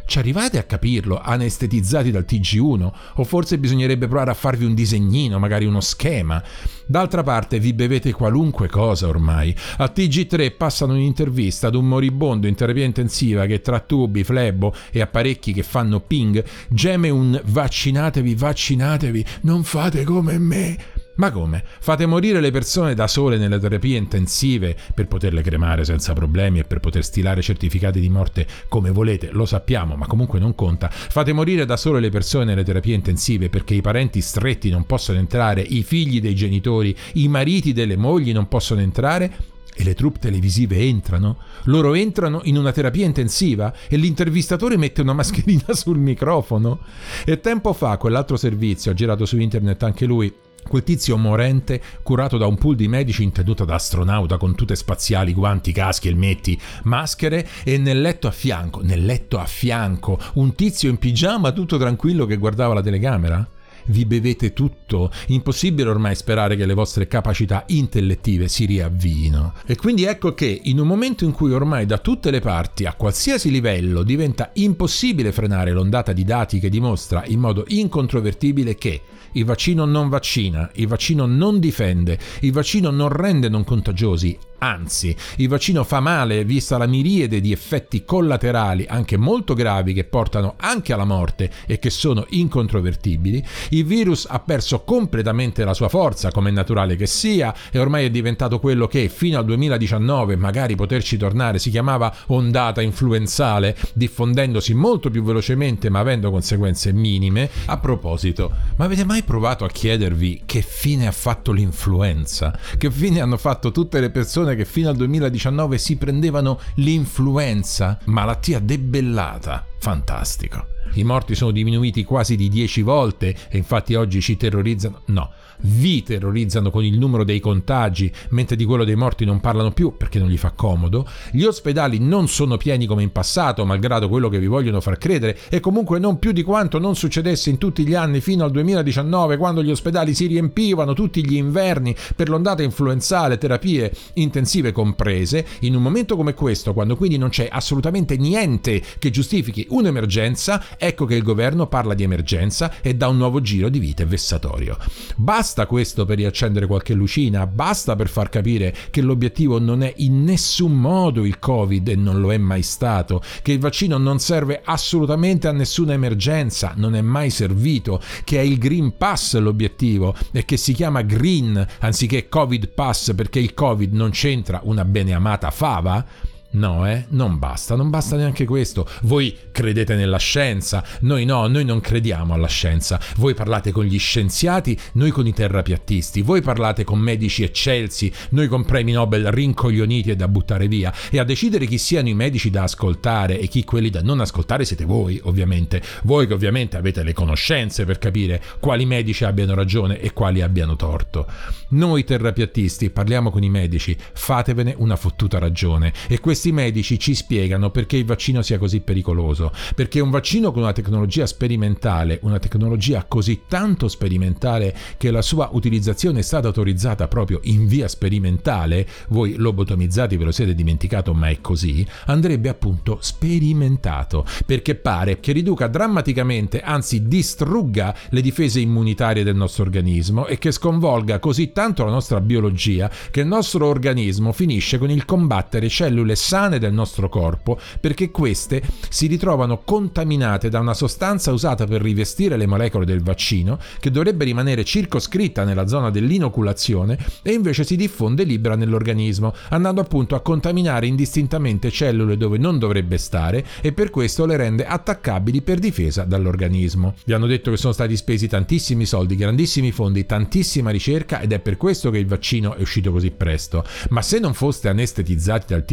Ci 0.07 0.19
arrivate 0.19 0.57
a 0.57 0.63
capirlo, 0.63 1.19
anestetizzati 1.21 2.11
dal 2.11 2.25
TG1? 2.27 2.91
O 3.15 3.23
forse 3.25 3.57
bisognerebbe 3.57 4.07
provare 4.07 4.31
a 4.31 4.35
farvi 4.35 4.63
un 4.63 4.73
disegnino, 4.73 5.37
magari 5.37 5.65
uno 5.65 5.81
schema? 5.81 6.41
D'altra 6.85 7.23
parte 7.23 7.59
vi 7.59 7.73
bevete 7.73 8.13
qualunque 8.13 8.69
cosa 8.69 9.07
ormai. 9.07 9.53
A 9.77 9.91
TG3 9.93 10.55
passano 10.55 10.93
un'intervista 10.93 11.67
ad 11.67 11.75
un 11.75 11.89
moribondo 11.89 12.47
in 12.47 12.55
terapia 12.55 12.85
intensiva 12.85 13.45
che 13.45 13.59
tra 13.59 13.81
tubi, 13.81 14.23
flebo 14.23 14.73
e 14.91 15.01
apparecchi 15.01 15.51
che 15.51 15.63
fanno 15.63 15.99
ping 15.99 16.41
geme 16.69 17.09
un 17.09 17.41
vaccinatevi, 17.43 18.33
vaccinatevi, 18.33 19.25
non 19.41 19.65
fate 19.65 20.05
come 20.05 20.37
me. 20.37 20.77
Ma 21.17 21.31
come? 21.31 21.63
Fate 21.79 22.05
morire 22.05 22.39
le 22.39 22.51
persone 22.51 22.93
da 22.93 23.07
sole 23.07 23.37
nelle 23.37 23.59
terapie 23.59 23.97
intensive 23.97 24.75
per 24.93 25.07
poterle 25.07 25.41
cremare 25.41 25.83
senza 25.83 26.13
problemi 26.13 26.59
e 26.59 26.63
per 26.63 26.79
poter 26.79 27.03
stilare 27.03 27.41
certificati 27.41 27.99
di 27.99 28.09
morte 28.09 28.45
come 28.67 28.91
volete, 28.91 29.29
lo 29.31 29.45
sappiamo, 29.45 29.95
ma 29.95 30.05
comunque 30.05 30.39
non 30.39 30.53
conta. 30.53 30.89
Fate 30.91 31.33
morire 31.33 31.65
da 31.65 31.75
sole 31.75 31.99
le 31.99 32.09
persone 32.09 32.45
nelle 32.45 32.63
terapie 32.63 32.93
intensive 32.93 33.49
perché 33.49 33.73
i 33.73 33.81
parenti 33.81 34.21
stretti 34.21 34.69
non 34.69 34.85
possono 34.85 35.17
entrare, 35.17 35.61
i 35.61 35.81
figli 35.81 36.21
dei 36.21 36.35
genitori, 36.35 36.95
i 37.13 37.27
mariti 37.27 37.73
delle 37.73 37.97
mogli 37.97 38.31
non 38.31 38.47
possono 38.47 38.81
entrare 38.81 39.55
e 39.79 39.83
le 39.83 39.95
troupe 39.95 40.19
televisive 40.19 40.77
entrano, 40.77 41.37
loro 41.65 41.93
entrano 41.95 42.41
in 42.43 42.57
una 42.57 42.71
terapia 42.71 43.05
intensiva 43.05 43.73
e 43.87 43.97
l'intervistatore 43.97 44.77
mette 44.77 45.01
una 45.01 45.13
mascherina 45.13 45.73
sul 45.73 45.97
microfono. 45.97 46.79
E 47.25 47.39
tempo 47.39 47.73
fa 47.73 47.97
quell'altro 47.97 48.37
servizio, 48.37 48.91
ha 48.91 48.95
girato 48.95 49.25
su 49.25 49.37
internet 49.37 49.81
anche 49.83 50.05
lui, 50.05 50.33
Quel 50.63 50.83
tizio 50.83 51.17
morente, 51.17 51.81
curato 52.03 52.37
da 52.37 52.45
un 52.45 52.57
pool 52.57 52.75
di 52.75 52.87
medici 52.87 53.23
in 53.23 53.31
tenuta 53.31 53.63
da 53.65 53.75
astronauta 53.75 54.37
con 54.37 54.55
tute 54.55 54.75
spaziali, 54.75 55.33
guanti, 55.33 55.71
caschi, 55.71 56.09
elmetti, 56.09 56.59
maschere 56.83 57.47
e 57.63 57.77
nel 57.77 58.01
letto 58.01 58.27
a 58.27 58.31
fianco, 58.31 58.81
nel 58.81 59.05
letto 59.05 59.39
a 59.39 59.45
fianco, 59.45 60.19
un 60.33 60.55
tizio 60.55 60.89
in 60.89 60.97
pigiama 60.97 61.51
tutto 61.51 61.77
tranquillo 61.77 62.25
che 62.25 62.37
guardava 62.37 62.73
la 62.73 62.81
telecamera? 62.81 63.47
Vi 63.87 64.05
bevete 64.05 64.53
tutto, 64.53 65.11
impossibile 65.27 65.89
ormai 65.89 66.15
sperare 66.15 66.55
che 66.55 66.65
le 66.65 66.73
vostre 66.73 67.07
capacità 67.07 67.63
intellettive 67.67 68.47
si 68.47 68.65
riavvino. 68.65 69.53
E 69.65 69.75
quindi 69.75 70.05
ecco 70.05 70.33
che 70.33 70.61
in 70.63 70.79
un 70.79 70.87
momento 70.87 71.25
in 71.25 71.31
cui 71.31 71.51
ormai 71.51 71.85
da 71.85 71.97
tutte 71.97 72.31
le 72.31 72.39
parti, 72.39 72.85
a 72.85 72.93
qualsiasi 72.93 73.51
livello, 73.51 74.03
diventa 74.03 74.51
impossibile 74.53 75.31
frenare 75.31 75.71
l'ondata 75.71 76.13
di 76.13 76.23
dati 76.23 76.59
che 76.59 76.69
dimostra 76.69 77.23
in 77.25 77.39
modo 77.39 77.65
incontrovertibile 77.67 78.75
che 78.75 79.01
il 79.33 79.45
vaccino 79.45 79.85
non 79.85 80.09
vaccina, 80.09 80.69
il 80.75 80.87
vaccino 80.87 81.25
non 81.25 81.59
difende, 81.59 82.17
il 82.41 82.51
vaccino 82.51 82.89
non 82.89 83.09
rende 83.09 83.49
non 83.49 83.63
contagiosi, 83.63 84.37
Anzi, 84.59 85.15
il 85.37 85.47
vaccino 85.47 85.83
fa 85.83 85.99
male 85.99 86.43
vista 86.43 86.77
la 86.77 86.87
miriade 86.87 87.39
di 87.41 87.51
effetti 87.51 88.03
collaterali 88.03 88.85
anche 88.87 89.15
molto 89.15 89.53
gravi 89.53 89.93
che 89.93 90.03
portano 90.03 90.55
anche 90.57 90.93
alla 90.93 91.05
morte 91.05 91.51
e 91.67 91.77
che 91.77 91.91
sono 91.91 92.25
incontrovertibili. 92.29 93.45
Il 93.69 93.85
virus 93.85 94.25
ha 94.27 94.39
perso 94.39 94.81
completamente 94.81 95.63
la 95.63 95.75
sua 95.75 95.89
forza, 95.89 96.31
come 96.31 96.49
è 96.49 96.53
naturale 96.53 96.95
che 96.95 97.05
sia, 97.05 97.53
e 97.71 97.77
ormai 97.77 98.05
è 98.05 98.09
diventato 98.09 98.59
quello 98.59 98.87
che 98.87 99.09
fino 99.09 99.37
al 99.37 99.45
2019, 99.45 100.35
magari 100.35 100.75
poterci 100.75 101.17
tornare, 101.17 101.59
si 101.59 101.69
chiamava 101.69 102.13
ondata 102.27 102.81
influenzale, 102.81 103.75
diffondendosi 103.93 104.73
molto 104.73 105.11
più 105.11 105.23
velocemente 105.23 105.89
ma 105.89 105.99
avendo 105.99 106.31
conseguenze 106.31 106.91
minime. 106.93 107.49
A 107.65 107.77
proposito, 107.77 108.51
ma 108.77 108.85
avete 108.85 109.05
mai 109.05 109.21
provato 109.21 109.65
a 109.65 109.69
chiedervi 109.69 110.41
che 110.45 110.61
fine 110.61 111.05
ha 111.05 111.11
fatto 111.11 111.51
l'influenza? 111.51 112.57
Che 112.77 112.89
fine 112.89 113.21
hanno 113.21 113.37
fatto 113.37 113.71
tutte 113.71 113.99
le 113.99 114.09
persone 114.09 114.46
persone 114.47 114.55
che 114.55 114.65
fino 114.65 114.89
al 114.89 114.95
2019 114.95 115.77
si 115.77 115.97
prendevano 115.97 116.59
l'influenza, 116.75 117.99
malattia 118.05 118.59
debellata. 118.59 119.65
Fantastico. 119.79 120.76
I 120.93 121.03
morti 121.03 121.35
sono 121.35 121.51
diminuiti 121.51 122.03
quasi 122.03 122.35
di 122.35 122.49
10 122.49 122.81
volte 122.81 123.35
e 123.49 123.57
infatti 123.57 123.95
oggi 123.95 124.21
ci 124.21 124.37
terrorizzano. 124.37 125.01
No, 125.05 125.31
vi 125.59 126.03
terrorizzano 126.03 126.69
con 126.69 126.83
il 126.83 126.97
numero 126.97 127.23
dei 127.23 127.39
contagi, 127.39 128.11
mentre 128.29 128.55
di 128.55 128.65
quello 128.65 128.83
dei 128.83 128.95
morti 128.95 129.25
non 129.25 129.39
parlano 129.39 129.71
più 129.71 129.95
perché 129.97 130.19
non 130.19 130.29
gli 130.29 130.37
fa 130.37 130.51
comodo. 130.51 131.07
Gli 131.31 131.43
ospedali 131.43 131.99
non 131.99 132.27
sono 132.27 132.57
pieni 132.57 132.85
come 132.85 133.03
in 133.03 133.11
passato, 133.11 133.65
malgrado 133.65 134.09
quello 134.09 134.29
che 134.29 134.39
vi 134.39 134.47
vogliono 134.47 134.81
far 134.81 134.97
credere, 134.97 135.37
e 135.49 135.59
comunque 135.59 135.99
non 135.99 136.19
più 136.19 136.31
di 136.31 136.43
quanto 136.43 136.79
non 136.79 136.95
succedesse 136.95 137.49
in 137.49 137.57
tutti 137.57 137.85
gli 137.85 137.95
anni 137.95 138.21
fino 138.21 138.43
al 138.43 138.51
2019, 138.51 139.37
quando 139.37 139.63
gli 139.63 139.71
ospedali 139.71 140.13
si 140.13 140.27
riempivano 140.27 140.93
tutti 140.93 141.25
gli 141.25 141.35
inverni 141.35 141.95
per 142.15 142.29
l'ondata 142.29 142.63
influenzale, 142.63 143.37
terapie 143.37 143.91
intensive 144.13 144.71
comprese. 144.71 145.45
In 145.61 145.75
un 145.75 145.81
momento 145.81 146.15
come 146.15 146.33
questo, 146.33 146.73
quando 146.73 146.95
quindi 146.95 147.17
non 147.17 147.29
c'è 147.29 147.47
assolutamente 147.51 148.17
niente 148.17 148.81
che 148.99 149.09
giustifichi 149.09 149.65
un'emergenza, 149.69 150.63
ecco 150.77 151.05
che 151.05 151.15
il 151.15 151.23
governo 151.23 151.67
parla 151.67 151.93
di 151.93 152.03
emergenza 152.03 152.81
e 152.81 152.95
dà 152.95 153.07
un 153.07 153.17
nuovo 153.17 153.41
giro 153.41 153.69
di 153.69 153.79
vite 153.79 154.05
vessatorio. 154.05 154.77
Basta 155.15 155.65
questo 155.65 156.05
per 156.05 156.17
riaccendere 156.17 156.67
qualche 156.67 156.93
lucina, 156.93 157.45
basta 157.47 157.95
per 157.95 158.09
far 158.09 158.29
capire 158.29 158.75
che 158.89 159.01
l'obiettivo 159.01 159.59
non 159.59 159.83
è 159.83 159.93
in 159.97 160.23
nessun 160.23 160.73
modo 160.73 161.25
il 161.25 161.39
Covid 161.39 161.87
e 161.87 161.95
non 161.95 162.19
lo 162.19 162.31
è 162.31 162.37
mai 162.37 162.61
stato, 162.61 163.21
che 163.41 163.53
il 163.53 163.59
vaccino 163.59 163.97
non 163.97 164.19
serve 164.19 164.61
assolutamente 164.63 165.47
a 165.47 165.51
nessuna 165.51 165.93
emergenza, 165.93 166.73
non 166.75 166.95
è 166.95 167.01
mai 167.01 167.29
servito, 167.29 168.01
che 168.23 168.39
è 168.39 168.41
il 168.41 168.57
Green 168.57 168.95
Pass 168.97 169.37
l'obiettivo 169.37 170.15
e 170.31 170.45
che 170.45 170.57
si 170.57 170.73
chiama 170.73 171.01
Green 171.01 171.65
anziché 171.79 172.29
Covid 172.29 172.69
Pass 172.69 173.13
perché 173.13 173.39
il 173.39 173.53
Covid 173.53 173.93
non 173.93 174.11
c'entra 174.11 174.61
una 174.63 174.85
beneamata 174.85 175.51
fava? 175.51 176.05
No, 176.49 176.87
eh, 176.87 177.05
non 177.09 177.39
basta, 177.39 177.75
non 177.75 177.89
basta 177.89 178.15
neanche 178.15 178.45
questo. 178.45 178.87
Voi 179.01 179.35
credete 179.51 179.95
nella 179.95 180.17
scienza, 180.17 180.83
noi 181.01 181.25
no, 181.25 181.45
noi 181.47 181.65
non 181.65 181.81
crediamo 181.81 182.33
alla 182.33 182.47
scienza. 182.47 182.99
Voi 183.17 183.33
parlate 183.33 183.71
con 183.71 183.83
gli 183.83 183.99
scienziati, 183.99 184.77
noi 184.93 185.11
con 185.11 185.27
i 185.27 185.33
terrapiattisti. 185.33 186.21
Voi 186.21 186.41
parlate 186.41 186.85
con 186.85 186.99
medici 186.99 187.43
eccelsi, 187.43 188.11
noi 188.29 188.47
con 188.47 188.63
premi 188.63 188.93
Nobel 188.93 189.29
rincoglioniti 189.31 190.09
e 190.09 190.15
da 190.15 190.27
buttare 190.29 190.67
via. 190.67 190.93
E 191.11 191.19
a 191.19 191.25
decidere 191.25 191.65
chi 191.65 191.77
siano 191.77 192.07
i 192.07 192.13
medici 192.13 192.49
da 192.49 192.63
ascoltare 192.63 193.39
e 193.39 193.47
chi 193.47 193.63
quelli 193.65 193.89
da 193.89 194.01
non 194.01 194.21
ascoltare 194.21 194.63
siete 194.63 194.85
voi, 194.85 195.19
ovviamente. 195.23 195.81
Voi 196.03 196.27
che 196.27 196.33
ovviamente 196.33 196.77
avete 196.77 197.03
le 197.03 197.13
conoscenze 197.13 197.83
per 197.83 197.99
capire 197.99 198.41
quali 198.59 198.85
medici 198.85 199.25
abbiano 199.25 199.53
ragione 199.53 199.99
e 199.99 200.13
quali 200.13 200.41
abbiano 200.41 200.77
torto. 200.77 201.27
Noi 201.69 202.05
terrapiattisti 202.05 202.89
parliamo 202.89 203.29
con 203.29 203.43
i 203.43 203.49
medici, 203.49 203.95
fatevene 204.13 204.73
una 204.77 204.95
fottuta 204.95 205.37
ragione. 205.39 205.91
E 206.07 206.19
questo 206.19 206.36
questi 206.37 206.51
medici 206.51 206.99
ci 206.99 207.15
spiegano 207.15 207.71
perché 207.71 207.97
il 207.97 208.05
vaccino 208.05 208.43
sia 208.43 208.59
così 208.59 208.81
pericoloso, 208.81 209.51
perché 209.73 209.99
un 209.99 210.11
vaccino 210.11 210.51
con 210.51 210.61
una 210.61 210.71
tecnologia 210.71 211.25
sperimentale, 211.25 212.19
una 212.21 212.37
tecnologia 212.37 213.05
così 213.07 213.41
tanto 213.47 213.87
sperimentale 213.87 214.75
che 214.97 215.09
la 215.09 215.23
sua 215.23 215.49
utilizzazione 215.51 216.19
è 216.19 216.21
stata 216.21 216.45
autorizzata 216.45 217.07
proprio 217.07 217.39
in 217.45 217.65
via 217.65 217.87
sperimentale, 217.87 218.85
voi 219.07 219.33
lobotomizzati 219.33 220.15
ve 220.15 220.25
lo 220.25 220.31
siete 220.31 220.53
dimenticato 220.53 221.15
ma 221.15 221.29
è 221.29 221.41
così, 221.41 221.83
andrebbe 222.05 222.49
appunto 222.49 222.99
sperimentato, 223.01 224.23
perché 224.45 224.75
pare 224.75 225.19
che 225.19 225.31
riduca 225.31 225.65
drammaticamente, 225.65 226.61
anzi 226.61 227.07
distrugga 227.07 227.95
le 228.09 228.21
difese 228.21 228.59
immunitarie 228.59 229.23
del 229.23 229.35
nostro 229.35 229.63
organismo 229.63 230.27
e 230.27 230.37
che 230.37 230.51
sconvolga 230.51 231.17
così 231.17 231.51
tanto 231.51 231.83
la 231.83 231.89
nostra 231.89 232.21
biologia 232.21 232.91
che 233.09 233.21
il 233.21 233.27
nostro 233.27 233.65
organismo 233.65 234.31
finisce 234.33 234.77
con 234.77 234.91
il 234.91 235.03
combattere 235.03 235.67
cellule 235.67 236.15
sane 236.27 236.59
del 236.59 236.73
nostro 236.73 237.07
corpo 237.07 237.57
perché 237.79 238.11
queste 238.11 238.61
si 238.89 239.07
ritrovano 239.07 239.61
contaminate 239.63 240.49
da 240.49 240.59
una 240.59 240.73
sostanza 240.73 241.31
usata 241.31 241.65
per 241.65 241.81
rivestire 241.81 242.35
le 242.35 242.45
molecole 242.45 242.83
del 242.83 243.01
vaccino 243.01 243.57
che 243.79 243.91
dovrebbe 243.91 244.25
rimanere 244.25 244.65
circoscritta 244.65 245.45
nella 245.45 245.67
zona 245.67 245.89
dell'inoculazione 245.89 246.97
e 247.21 247.31
invece 247.31 247.63
si 247.63 247.77
diffonde 247.77 248.25
libera 248.25 248.57
nell'organismo, 248.57 249.33
andando 249.49 249.79
appunto 249.79 250.15
a 250.15 250.19
contaminare 250.19 250.85
indistintamente 250.85 251.71
cellule 251.71 252.17
dove 252.17 252.37
non 252.37 252.59
dovrebbe 252.59 252.97
stare 252.97 253.45
e 253.61 253.71
per 253.71 253.89
questo 253.89 254.25
le 254.25 254.35
rende 254.35 254.65
attaccabili 254.65 255.41
per 255.41 255.59
difesa 255.59 256.03
dall'organismo. 256.03 256.95
Vi 257.05 257.13
hanno 257.13 257.25
detto 257.25 257.51
che 257.51 257.57
sono 257.57 257.71
stati 257.71 257.95
spesi 257.95 258.27
tantissimi 258.27 258.85
soldi, 258.85 259.15
grandissimi 259.15 259.71
fondi, 259.71 260.05
tantissima 260.05 260.71
ricerca 260.71 261.21
ed 261.21 261.31
è 261.31 261.39
per 261.39 261.55
questo 261.55 261.89
che 261.89 261.99
il 261.99 262.05
vaccino 262.05 262.53
è 262.55 262.61
uscito 262.61 262.91
così 262.91 263.11
presto. 263.11 263.63
Ma 263.91 264.01
se 264.01 264.19
non 264.19 264.33
foste 264.33 264.67
anestetizzati 264.67 265.45
dal 265.47 265.63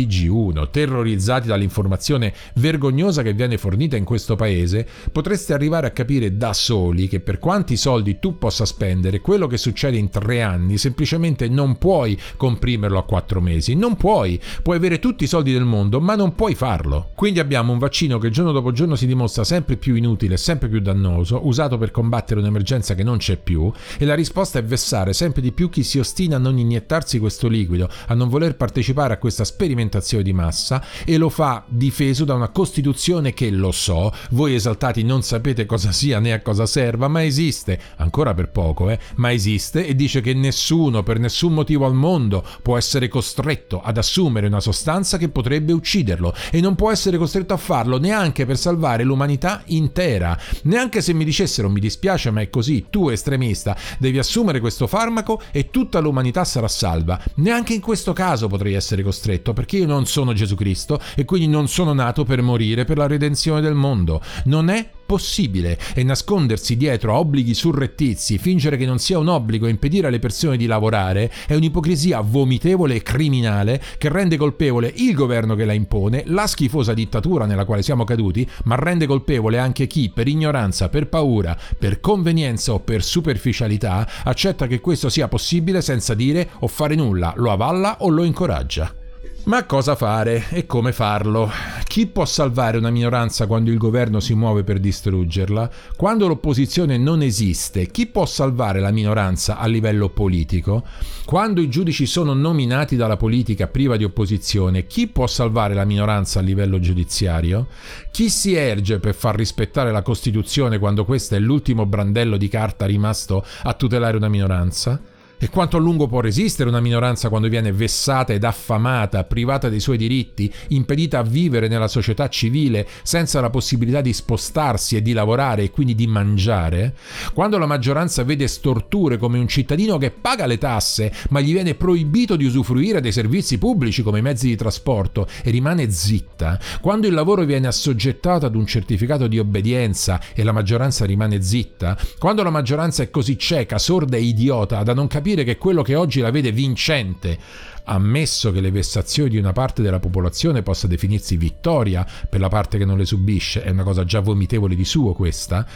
TG1, 0.52 0.70
terrorizzati 0.70 1.48
dall'informazione 1.48 2.32
vergognosa 2.54 3.22
che 3.22 3.32
viene 3.32 3.58
fornita 3.58 3.96
in 3.96 4.04
questo 4.04 4.36
paese, 4.36 4.86
potreste 5.10 5.52
arrivare 5.52 5.86
a 5.86 5.90
capire 5.90 6.36
da 6.36 6.52
soli 6.52 7.08
che 7.08 7.20
per 7.20 7.38
quanti 7.38 7.76
soldi 7.76 8.18
tu 8.18 8.38
possa 8.38 8.64
spendere, 8.64 9.20
quello 9.20 9.46
che 9.46 9.56
succede 9.56 9.96
in 9.96 10.10
tre 10.10 10.42
anni 10.42 10.76
semplicemente 10.78 11.48
non 11.48 11.78
puoi 11.78 12.18
comprimerlo 12.36 12.98
a 12.98 13.04
quattro 13.04 13.40
mesi. 13.40 13.74
Non 13.74 13.96
puoi. 13.96 14.40
Puoi 14.62 14.76
avere 14.76 14.98
tutti 14.98 15.24
i 15.24 15.28
soldi 15.28 15.52
del 15.52 15.64
mondo, 15.64 16.00
ma 16.00 16.14
non 16.14 16.34
puoi 16.34 16.54
farlo. 16.54 17.10
Quindi 17.14 17.38
abbiamo 17.38 17.72
un 17.72 17.78
vaccino 17.78 18.18
che 18.18 18.30
giorno 18.30 18.52
dopo 18.52 18.72
giorno 18.72 18.96
si 18.96 19.06
dimostra 19.06 19.44
sempre 19.44 19.76
più 19.76 19.94
inutile, 19.94 20.36
sempre 20.36 20.68
più 20.68 20.80
dannoso, 20.80 21.46
usato 21.46 21.78
per 21.78 21.90
combattere 21.90 22.40
un'emergenza 22.40 22.94
che 22.94 23.02
non 23.02 23.18
c'è 23.18 23.36
più, 23.36 23.70
e 23.98 24.04
la 24.04 24.14
risposta 24.14 24.58
è 24.58 24.64
vessare 24.64 25.12
sempre 25.12 25.42
di 25.42 25.52
più 25.52 25.68
chi 25.68 25.82
si 25.82 25.98
ostina 25.98 26.36
a 26.36 26.40
non 26.40 26.58
iniettarsi 26.58 27.18
questo 27.18 27.48
liquido, 27.48 27.88
a 28.06 28.14
non 28.14 28.28
voler 28.28 28.56
partecipare 28.56 29.14
a 29.14 29.18
questa 29.18 29.44
sperimentazione 29.44 30.22
di 30.22 30.32
massa 30.34 30.84
e 31.04 31.16
lo 31.16 31.30
fa 31.30 31.64
difeso 31.66 32.24
da 32.24 32.34
una 32.34 32.48
Costituzione 32.48 33.32
che, 33.32 33.50
lo 33.50 33.72
so, 33.72 34.12
voi 34.30 34.54
esaltati 34.54 35.02
non 35.02 35.22
sapete 35.22 35.64
cosa 35.64 35.92
sia 35.92 36.18
né 36.18 36.32
a 36.32 36.42
cosa 36.42 36.66
serva, 36.66 37.08
ma 37.08 37.24
esiste, 37.24 37.80
ancora 37.96 38.34
per 38.34 38.50
poco, 38.50 38.90
eh, 38.90 38.98
ma 39.16 39.32
esiste 39.32 39.86
e 39.86 39.94
dice 39.94 40.20
che 40.20 40.34
nessuno, 40.34 41.02
per 41.02 41.18
nessun 41.18 41.54
motivo 41.54 41.86
al 41.86 41.94
mondo, 41.94 42.44
può 42.62 42.76
essere 42.76 43.08
costretto 43.08 43.80
ad 43.80 43.96
assumere 43.96 44.46
una 44.46 44.60
sostanza 44.60 45.16
che 45.16 45.28
potrebbe 45.28 45.72
ucciderlo 45.72 46.34
e 46.50 46.60
non 46.60 46.74
può 46.74 46.90
essere 46.90 47.16
costretto 47.16 47.54
a 47.54 47.58
farlo 47.58 47.98
neanche 47.98 48.44
per 48.44 48.58
salvare 48.58 49.04
l'umanità 49.04 49.62
intera. 49.66 50.38
Neanche 50.64 51.00
se 51.00 51.12
mi 51.12 51.24
dicessero 51.24 51.70
mi 51.70 51.80
dispiace 51.80 52.30
ma 52.30 52.40
è 52.40 52.50
così, 52.50 52.86
tu 52.90 53.08
estremista 53.08 53.76
devi 53.98 54.18
assumere 54.18 54.60
questo 54.60 54.86
farmaco 54.86 55.40
e 55.50 55.70
tutta 55.70 55.98
l'umanità 56.00 56.44
sarà 56.44 56.68
salva. 56.68 57.20
Neanche 57.36 57.74
in 57.74 57.80
questo 57.80 58.12
caso 58.12 58.48
potrei 58.48 58.74
essere 58.74 59.02
costretto 59.02 59.52
perché 59.52 59.78
io 59.78 59.86
non 59.86 60.06
sono 60.06 60.23
Gesù 60.32 60.54
Cristo 60.54 61.00
e 61.14 61.24
quindi 61.24 61.48
non 61.48 61.68
sono 61.68 61.92
nato 61.92 62.24
per 62.24 62.42
morire 62.42 62.84
per 62.84 62.96
la 62.96 63.06
redenzione 63.06 63.60
del 63.60 63.74
mondo. 63.74 64.20
Non 64.44 64.70
è 64.70 64.88
possibile 65.04 65.78
e 65.94 66.02
nascondersi 66.02 66.76
dietro 66.76 67.14
a 67.14 67.18
obblighi 67.18 67.54
surrettizi, 67.54 68.38
fingere 68.38 68.76
che 68.76 68.86
non 68.86 68.98
sia 68.98 69.18
un 69.18 69.28
obbligo 69.28 69.66
impedire 69.66 70.08
alle 70.08 70.18
persone 70.18 70.56
di 70.56 70.66
lavorare 70.66 71.30
è 71.46 71.54
un'ipocrisia 71.54 72.20
vomitevole 72.20 72.96
e 72.96 73.02
criminale 73.02 73.82
che 73.98 74.08
rende 74.08 74.36
colpevole 74.36 74.92
il 74.96 75.14
governo 75.14 75.54
che 75.54 75.64
la 75.64 75.72
impone, 75.72 76.24
la 76.26 76.46
schifosa 76.46 76.94
dittatura 76.94 77.46
nella 77.46 77.64
quale 77.64 77.82
siamo 77.82 78.04
caduti, 78.04 78.48
ma 78.64 78.76
rende 78.76 79.06
colpevole 79.06 79.58
anche 79.58 79.86
chi 79.86 80.10
per 80.10 80.28
ignoranza, 80.28 80.88
per 80.88 81.08
paura, 81.08 81.56
per 81.78 82.00
convenienza 82.00 82.72
o 82.72 82.80
per 82.80 83.02
superficialità 83.02 84.08
accetta 84.24 84.66
che 84.66 84.80
questo 84.80 85.08
sia 85.08 85.28
possibile 85.28 85.82
senza 85.82 86.14
dire 86.14 86.50
o 86.60 86.66
fare 86.66 86.94
nulla, 86.94 87.34
lo 87.36 87.50
avalla 87.50 87.98
o 88.00 88.08
lo 88.08 88.24
incoraggia. 88.24 89.03
Ma 89.44 89.64
cosa 89.66 89.94
fare 89.94 90.46
e 90.52 90.64
come 90.64 90.92
farlo? 90.92 91.50
Chi 91.86 92.06
può 92.06 92.24
salvare 92.24 92.78
una 92.78 92.88
minoranza 92.88 93.46
quando 93.46 93.70
il 93.70 93.76
governo 93.76 94.18
si 94.18 94.32
muove 94.32 94.64
per 94.64 94.80
distruggerla? 94.80 95.70
Quando 95.96 96.26
l'opposizione 96.26 96.96
non 96.96 97.20
esiste, 97.20 97.88
chi 97.88 98.06
può 98.06 98.24
salvare 98.24 98.80
la 98.80 98.90
minoranza 98.90 99.58
a 99.58 99.66
livello 99.66 100.08
politico? 100.08 100.84
Quando 101.26 101.60
i 101.60 101.68
giudici 101.68 102.06
sono 102.06 102.32
nominati 102.32 102.96
dalla 102.96 103.18
politica 103.18 103.66
priva 103.66 103.98
di 103.98 104.04
opposizione, 104.04 104.86
chi 104.86 105.08
può 105.08 105.26
salvare 105.26 105.74
la 105.74 105.84
minoranza 105.84 106.38
a 106.38 106.42
livello 106.42 106.80
giudiziario? 106.80 107.66
Chi 108.10 108.30
si 108.30 108.54
erge 108.54 108.98
per 108.98 109.14
far 109.14 109.36
rispettare 109.36 109.92
la 109.92 110.00
Costituzione 110.00 110.78
quando 110.78 111.04
questo 111.04 111.34
è 111.34 111.38
l'ultimo 111.38 111.84
brandello 111.84 112.38
di 112.38 112.48
carta 112.48 112.86
rimasto 112.86 113.44
a 113.64 113.74
tutelare 113.74 114.16
una 114.16 114.28
minoranza? 114.28 114.98
E 115.36 115.50
quanto 115.50 115.76
a 115.76 115.80
lungo 115.80 116.06
può 116.06 116.20
resistere 116.20 116.68
una 116.68 116.80
minoranza 116.80 117.28
quando 117.28 117.48
viene 117.48 117.72
vessata 117.72 118.32
ed 118.32 118.44
affamata, 118.44 119.24
privata 119.24 119.68
dei 119.68 119.80
suoi 119.80 119.96
diritti, 119.96 120.50
impedita 120.68 121.18
a 121.18 121.22
vivere 121.22 121.68
nella 121.68 121.88
società 121.88 122.28
civile 122.28 122.86
senza 123.02 123.40
la 123.40 123.50
possibilità 123.50 124.00
di 124.00 124.12
spostarsi 124.12 124.96
e 124.96 125.02
di 125.02 125.12
lavorare 125.12 125.64
e 125.64 125.70
quindi 125.70 125.94
di 125.94 126.06
mangiare? 126.06 126.94
Quando 127.34 127.58
la 127.58 127.66
maggioranza 127.66 128.22
vede 128.22 128.46
storture 128.46 129.18
come 129.18 129.38
un 129.38 129.48
cittadino 129.48 129.98
che 129.98 130.12
paga 130.12 130.46
le 130.46 130.56
tasse 130.56 131.12
ma 131.30 131.40
gli 131.40 131.52
viene 131.52 131.74
proibito 131.74 132.36
di 132.36 132.44
usufruire 132.46 133.00
dei 133.00 133.12
servizi 133.12 133.58
pubblici 133.58 134.02
come 134.02 134.20
i 134.20 134.22
mezzi 134.22 134.46
di 134.46 134.56
trasporto 134.56 135.26
e 135.42 135.50
rimane 135.50 135.90
zitta? 135.90 136.58
Quando 136.80 137.06
il 137.06 137.12
lavoro 137.12 137.44
viene 137.44 137.66
assoggettato 137.66 138.46
ad 138.46 138.54
un 138.54 138.66
certificato 138.66 139.26
di 139.26 139.38
obbedienza 139.38 140.20
e 140.32 140.44
la 140.44 140.52
maggioranza 140.52 141.04
rimane 141.04 141.42
zitta? 141.42 141.98
Quando 142.18 142.42
la 142.42 142.50
maggioranza 142.50 143.02
è 143.02 143.10
così 143.10 143.36
cieca, 143.36 143.78
sorda 143.78 144.16
e 144.16 144.22
idiota 144.22 144.82
da 144.82 144.94
non 144.94 145.06
capire 145.06 145.22
che 145.44 145.56
quello 145.56 145.82
che 145.82 145.94
oggi 145.94 146.20
la 146.20 146.30
vede 146.30 146.52
vincente 146.52 147.38
ammesso 147.84 148.52
che 148.52 148.60
le 148.60 148.70
vessazioni 148.70 149.30
di 149.30 149.38
una 149.38 149.52
parte 149.52 149.82
della 149.82 150.00
popolazione 150.00 150.62
possa 150.62 150.86
definirsi 150.86 151.36
vittoria 151.36 152.06
per 152.28 152.40
la 152.40 152.48
parte 152.48 152.78
che 152.78 152.84
non 152.84 152.98
le 152.98 153.04
subisce, 153.04 153.62
è 153.62 153.70
una 153.70 153.82
cosa 153.82 154.04
già 154.04 154.20
vomitevole 154.20 154.74
di 154.74 154.84
suo 154.84 155.12
questa, 155.12 155.66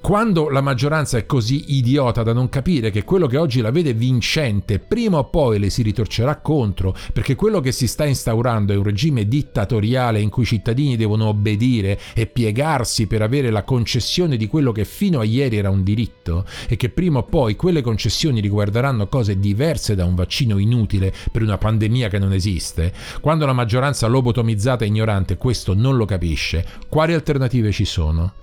quando 0.00 0.48
la 0.48 0.60
maggioranza 0.60 1.16
è 1.16 1.26
così 1.26 1.76
idiota 1.76 2.24
da 2.24 2.32
non 2.32 2.48
capire 2.48 2.90
che 2.90 3.04
quello 3.04 3.28
che 3.28 3.36
oggi 3.36 3.60
la 3.60 3.70
vede 3.70 3.94
vincente 3.94 4.80
prima 4.80 5.18
o 5.18 5.30
poi 5.30 5.60
le 5.60 5.70
si 5.70 5.82
ritorcerà 5.82 6.40
contro, 6.40 6.94
perché 7.12 7.36
quello 7.36 7.60
che 7.60 7.70
si 7.70 7.86
sta 7.86 8.04
instaurando 8.04 8.72
è 8.72 8.76
un 8.76 8.82
regime 8.82 9.28
dittatoriale 9.28 10.20
in 10.20 10.28
cui 10.28 10.42
i 10.42 10.46
cittadini 10.46 10.96
devono 10.96 11.28
obbedire 11.28 12.00
e 12.14 12.26
piegarsi 12.26 13.06
per 13.06 13.22
avere 13.22 13.50
la 13.50 13.62
concessione 13.62 14.36
di 14.36 14.48
quello 14.48 14.72
che 14.72 14.84
fino 14.84 15.20
a 15.20 15.24
ieri 15.24 15.56
era 15.56 15.70
un 15.70 15.84
diritto 15.84 16.44
e 16.68 16.76
che 16.76 16.88
prima 16.88 17.20
o 17.20 17.22
poi 17.22 17.54
quelle 17.54 17.80
concessioni 17.80 18.40
riguarderanno 18.40 19.06
cose 19.06 19.38
diverse 19.38 19.94
da 19.94 20.04
un 20.04 20.16
vaccino 20.16 20.58
inutile 20.58 21.12
per 21.30 21.42
una 21.42 21.58
pandemia 21.58 22.08
che 22.08 22.18
non 22.18 22.32
esiste, 22.32 22.92
quando 23.20 23.46
la 23.46 23.52
maggioranza 23.52 24.06
lobotomizzata 24.06 24.84
e 24.84 24.88
ignorante 24.88 25.36
questo 25.36 25.74
non 25.74 25.96
lo 25.96 26.04
capisce, 26.04 26.64
quali 26.88 27.12
alternative 27.12 27.70
ci 27.72 27.84
sono? 27.84 28.34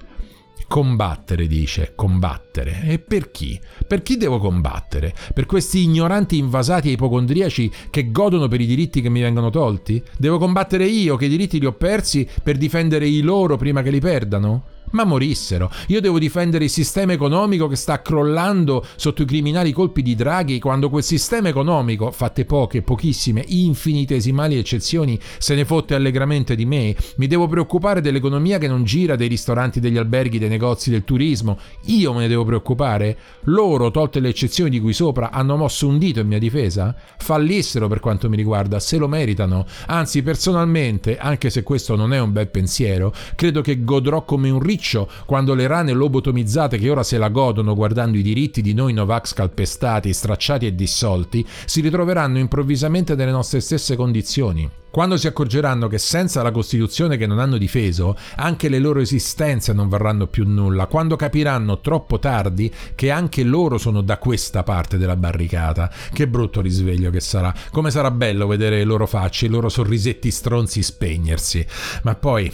Combattere, 0.70 1.48
dice, 1.48 1.94
combattere. 1.96 2.84
E 2.84 3.00
per 3.00 3.32
chi? 3.32 3.60
Per 3.88 4.04
chi 4.04 4.18
devo 4.18 4.38
combattere? 4.38 5.16
Per 5.34 5.48
questi 5.48 5.82
ignoranti 5.82 6.38
invasati 6.38 6.90
e 6.90 6.92
ipocondriaci 6.92 7.72
che 7.90 8.12
godono 8.12 8.48
per 8.48 8.62
i 8.62 8.68
diritti 8.68 9.02
che 9.02 9.10
mi 9.10 9.20
vengono 9.20 9.50
tolti? 9.50 10.02
Devo 10.16 10.38
combattere 10.38 10.86
io 10.86 11.16
che 11.16 11.26
i 11.26 11.30
diritti 11.30 11.60
li 11.60 11.66
ho 11.66 11.74
persi 11.74 12.28
per 12.44 12.58
difendere 12.58 13.08
i 13.08 13.22
loro 13.22 13.58
prima 13.58 13.82
che 13.82 13.90
li 13.90 14.00
perdano? 14.00 14.78
Ma 14.92 15.04
morissero. 15.04 15.70
Io 15.88 16.02
devo 16.02 16.20
difendere 16.20 16.66
il 16.66 16.70
sistema 16.70 17.14
economico 17.14 17.68
che 17.68 17.76
sta 17.76 18.02
crollando 18.02 18.86
sotto 18.96 19.22
i 19.24 19.26
criminali 19.26 19.72
colpi 19.72 20.02
di 20.02 20.16
Draghi 20.16 20.60
quando 20.60 20.90
quel 20.90 21.04
sistema 21.04 21.50
economico, 21.50 22.12
fatte 22.12 22.46
poche, 22.46 22.82
pochissime, 22.82 23.44
infinitesimali 23.48 24.58
eccezioni, 24.58 25.20
se 25.38 25.56
ne 25.56 25.66
fotte 25.66 25.96
allegramente 25.96 26.56
di 26.56 26.66
me. 26.66 26.96
Mi 27.18 27.28
devo 27.28 27.48
preoccupare 27.48 28.02
dell'economia 28.02 28.58
che 28.58 28.68
non 28.68 28.84
gira, 28.84 29.16
dei 29.16 29.28
ristoranti, 29.28 29.80
degli 29.80 29.98
alberghi, 29.98 30.40
dei 30.40 30.50
negozi, 30.50 30.90
del 30.90 31.04
turismo. 31.04 31.58
Io 31.86 32.14
me 32.14 32.22
ne 32.22 32.28
devo 32.28 32.46
preoccupare? 32.46 33.18
Loro, 33.44 33.92
tolte 33.92 34.20
le 34.20 34.30
eccezioni 34.30 34.70
di 34.70 34.80
cui 34.80 34.94
sopra, 34.94 35.32
hanno 35.32 35.56
mosso 35.56 35.88
un 35.88 35.98
dito 35.98 36.20
in 36.20 36.28
mia 36.28 36.40
difesa? 36.40 36.96
Fallissero 37.18 37.88
per 37.88 38.00
quanto 38.00 38.30
mi 38.30 38.36
riguarda, 38.36 38.80
se 38.80 38.98
lo 38.98 39.08
meritano. 39.08 39.66
Anzi, 39.88 40.24
personalmente, 40.24 41.18
anche 41.18 41.50
se 41.50 41.64
questo 41.64 41.96
non 41.96 42.14
è 42.14 42.20
un 42.20 42.32
bel 42.32 42.50
pensiero, 42.50 43.14
credo 43.36 43.62
che 43.62 43.84
godrò 43.84 44.24
come 44.24 44.50
un 44.50 44.60
ricco 44.60 44.79
pasticcio 44.80 45.10
quando 45.26 45.54
le 45.54 45.68
rane 45.68 45.92
lobotomizzate 45.92 46.78
che 46.78 46.90
ora 46.90 47.04
se 47.04 47.18
la 47.18 47.28
godono 47.28 47.76
guardando 47.76 48.18
i 48.18 48.22
diritti 48.22 48.62
di 48.62 48.74
noi 48.74 48.94
Novax 48.94 49.34
calpestati, 49.34 50.14
stracciati 50.14 50.66
e 50.66 50.74
dissolti, 50.74 51.46
si 51.66 51.82
ritroveranno 51.82 52.40
improvvisamente 52.40 53.16
nelle 53.16 53.32
nostre 53.32 53.60
stesse 53.60 53.96
condizioni. 53.96 54.70
Quando 54.90 55.18
si 55.18 55.28
accorgeranno 55.28 55.88
che 55.88 56.00
senza 56.00 56.42
la 56.42 56.50
Costituzione 56.50 57.16
che 57.16 57.28
non 57.28 57.38
hanno 57.38 57.58
difeso, 57.58 58.18
anche 58.38 58.70
le 58.70 58.80
loro 58.80 59.02
esistenze 59.02 59.72
non 59.72 59.88
varranno 59.88 60.26
più 60.26 60.48
nulla, 60.48 60.88
quando 60.88 61.16
capiranno 61.16 61.80
troppo 61.80 62.18
tardi 62.18 62.74
che 62.96 63.12
anche 63.12 63.44
loro 63.44 63.78
sono 63.78 64.02
da 64.02 64.18
questa 64.18 64.64
parte 64.64 64.98
della 64.98 65.16
barricata, 65.16 65.92
che 66.12 66.28
brutto 66.28 66.60
risveglio 66.62 67.12
che 67.12 67.20
sarà. 67.20 67.54
Come 67.70 67.92
sarà 67.92 68.10
bello 68.10 68.48
vedere 68.48 68.78
le 68.78 68.84
loro 68.84 69.06
facce, 69.06 69.46
i 69.46 69.50
loro 69.50 69.70
sorrisetti 69.70 70.32
stronzi 70.32 70.82
spegnersi. 70.82 71.64
Ma 72.02 72.16
poi 72.16 72.52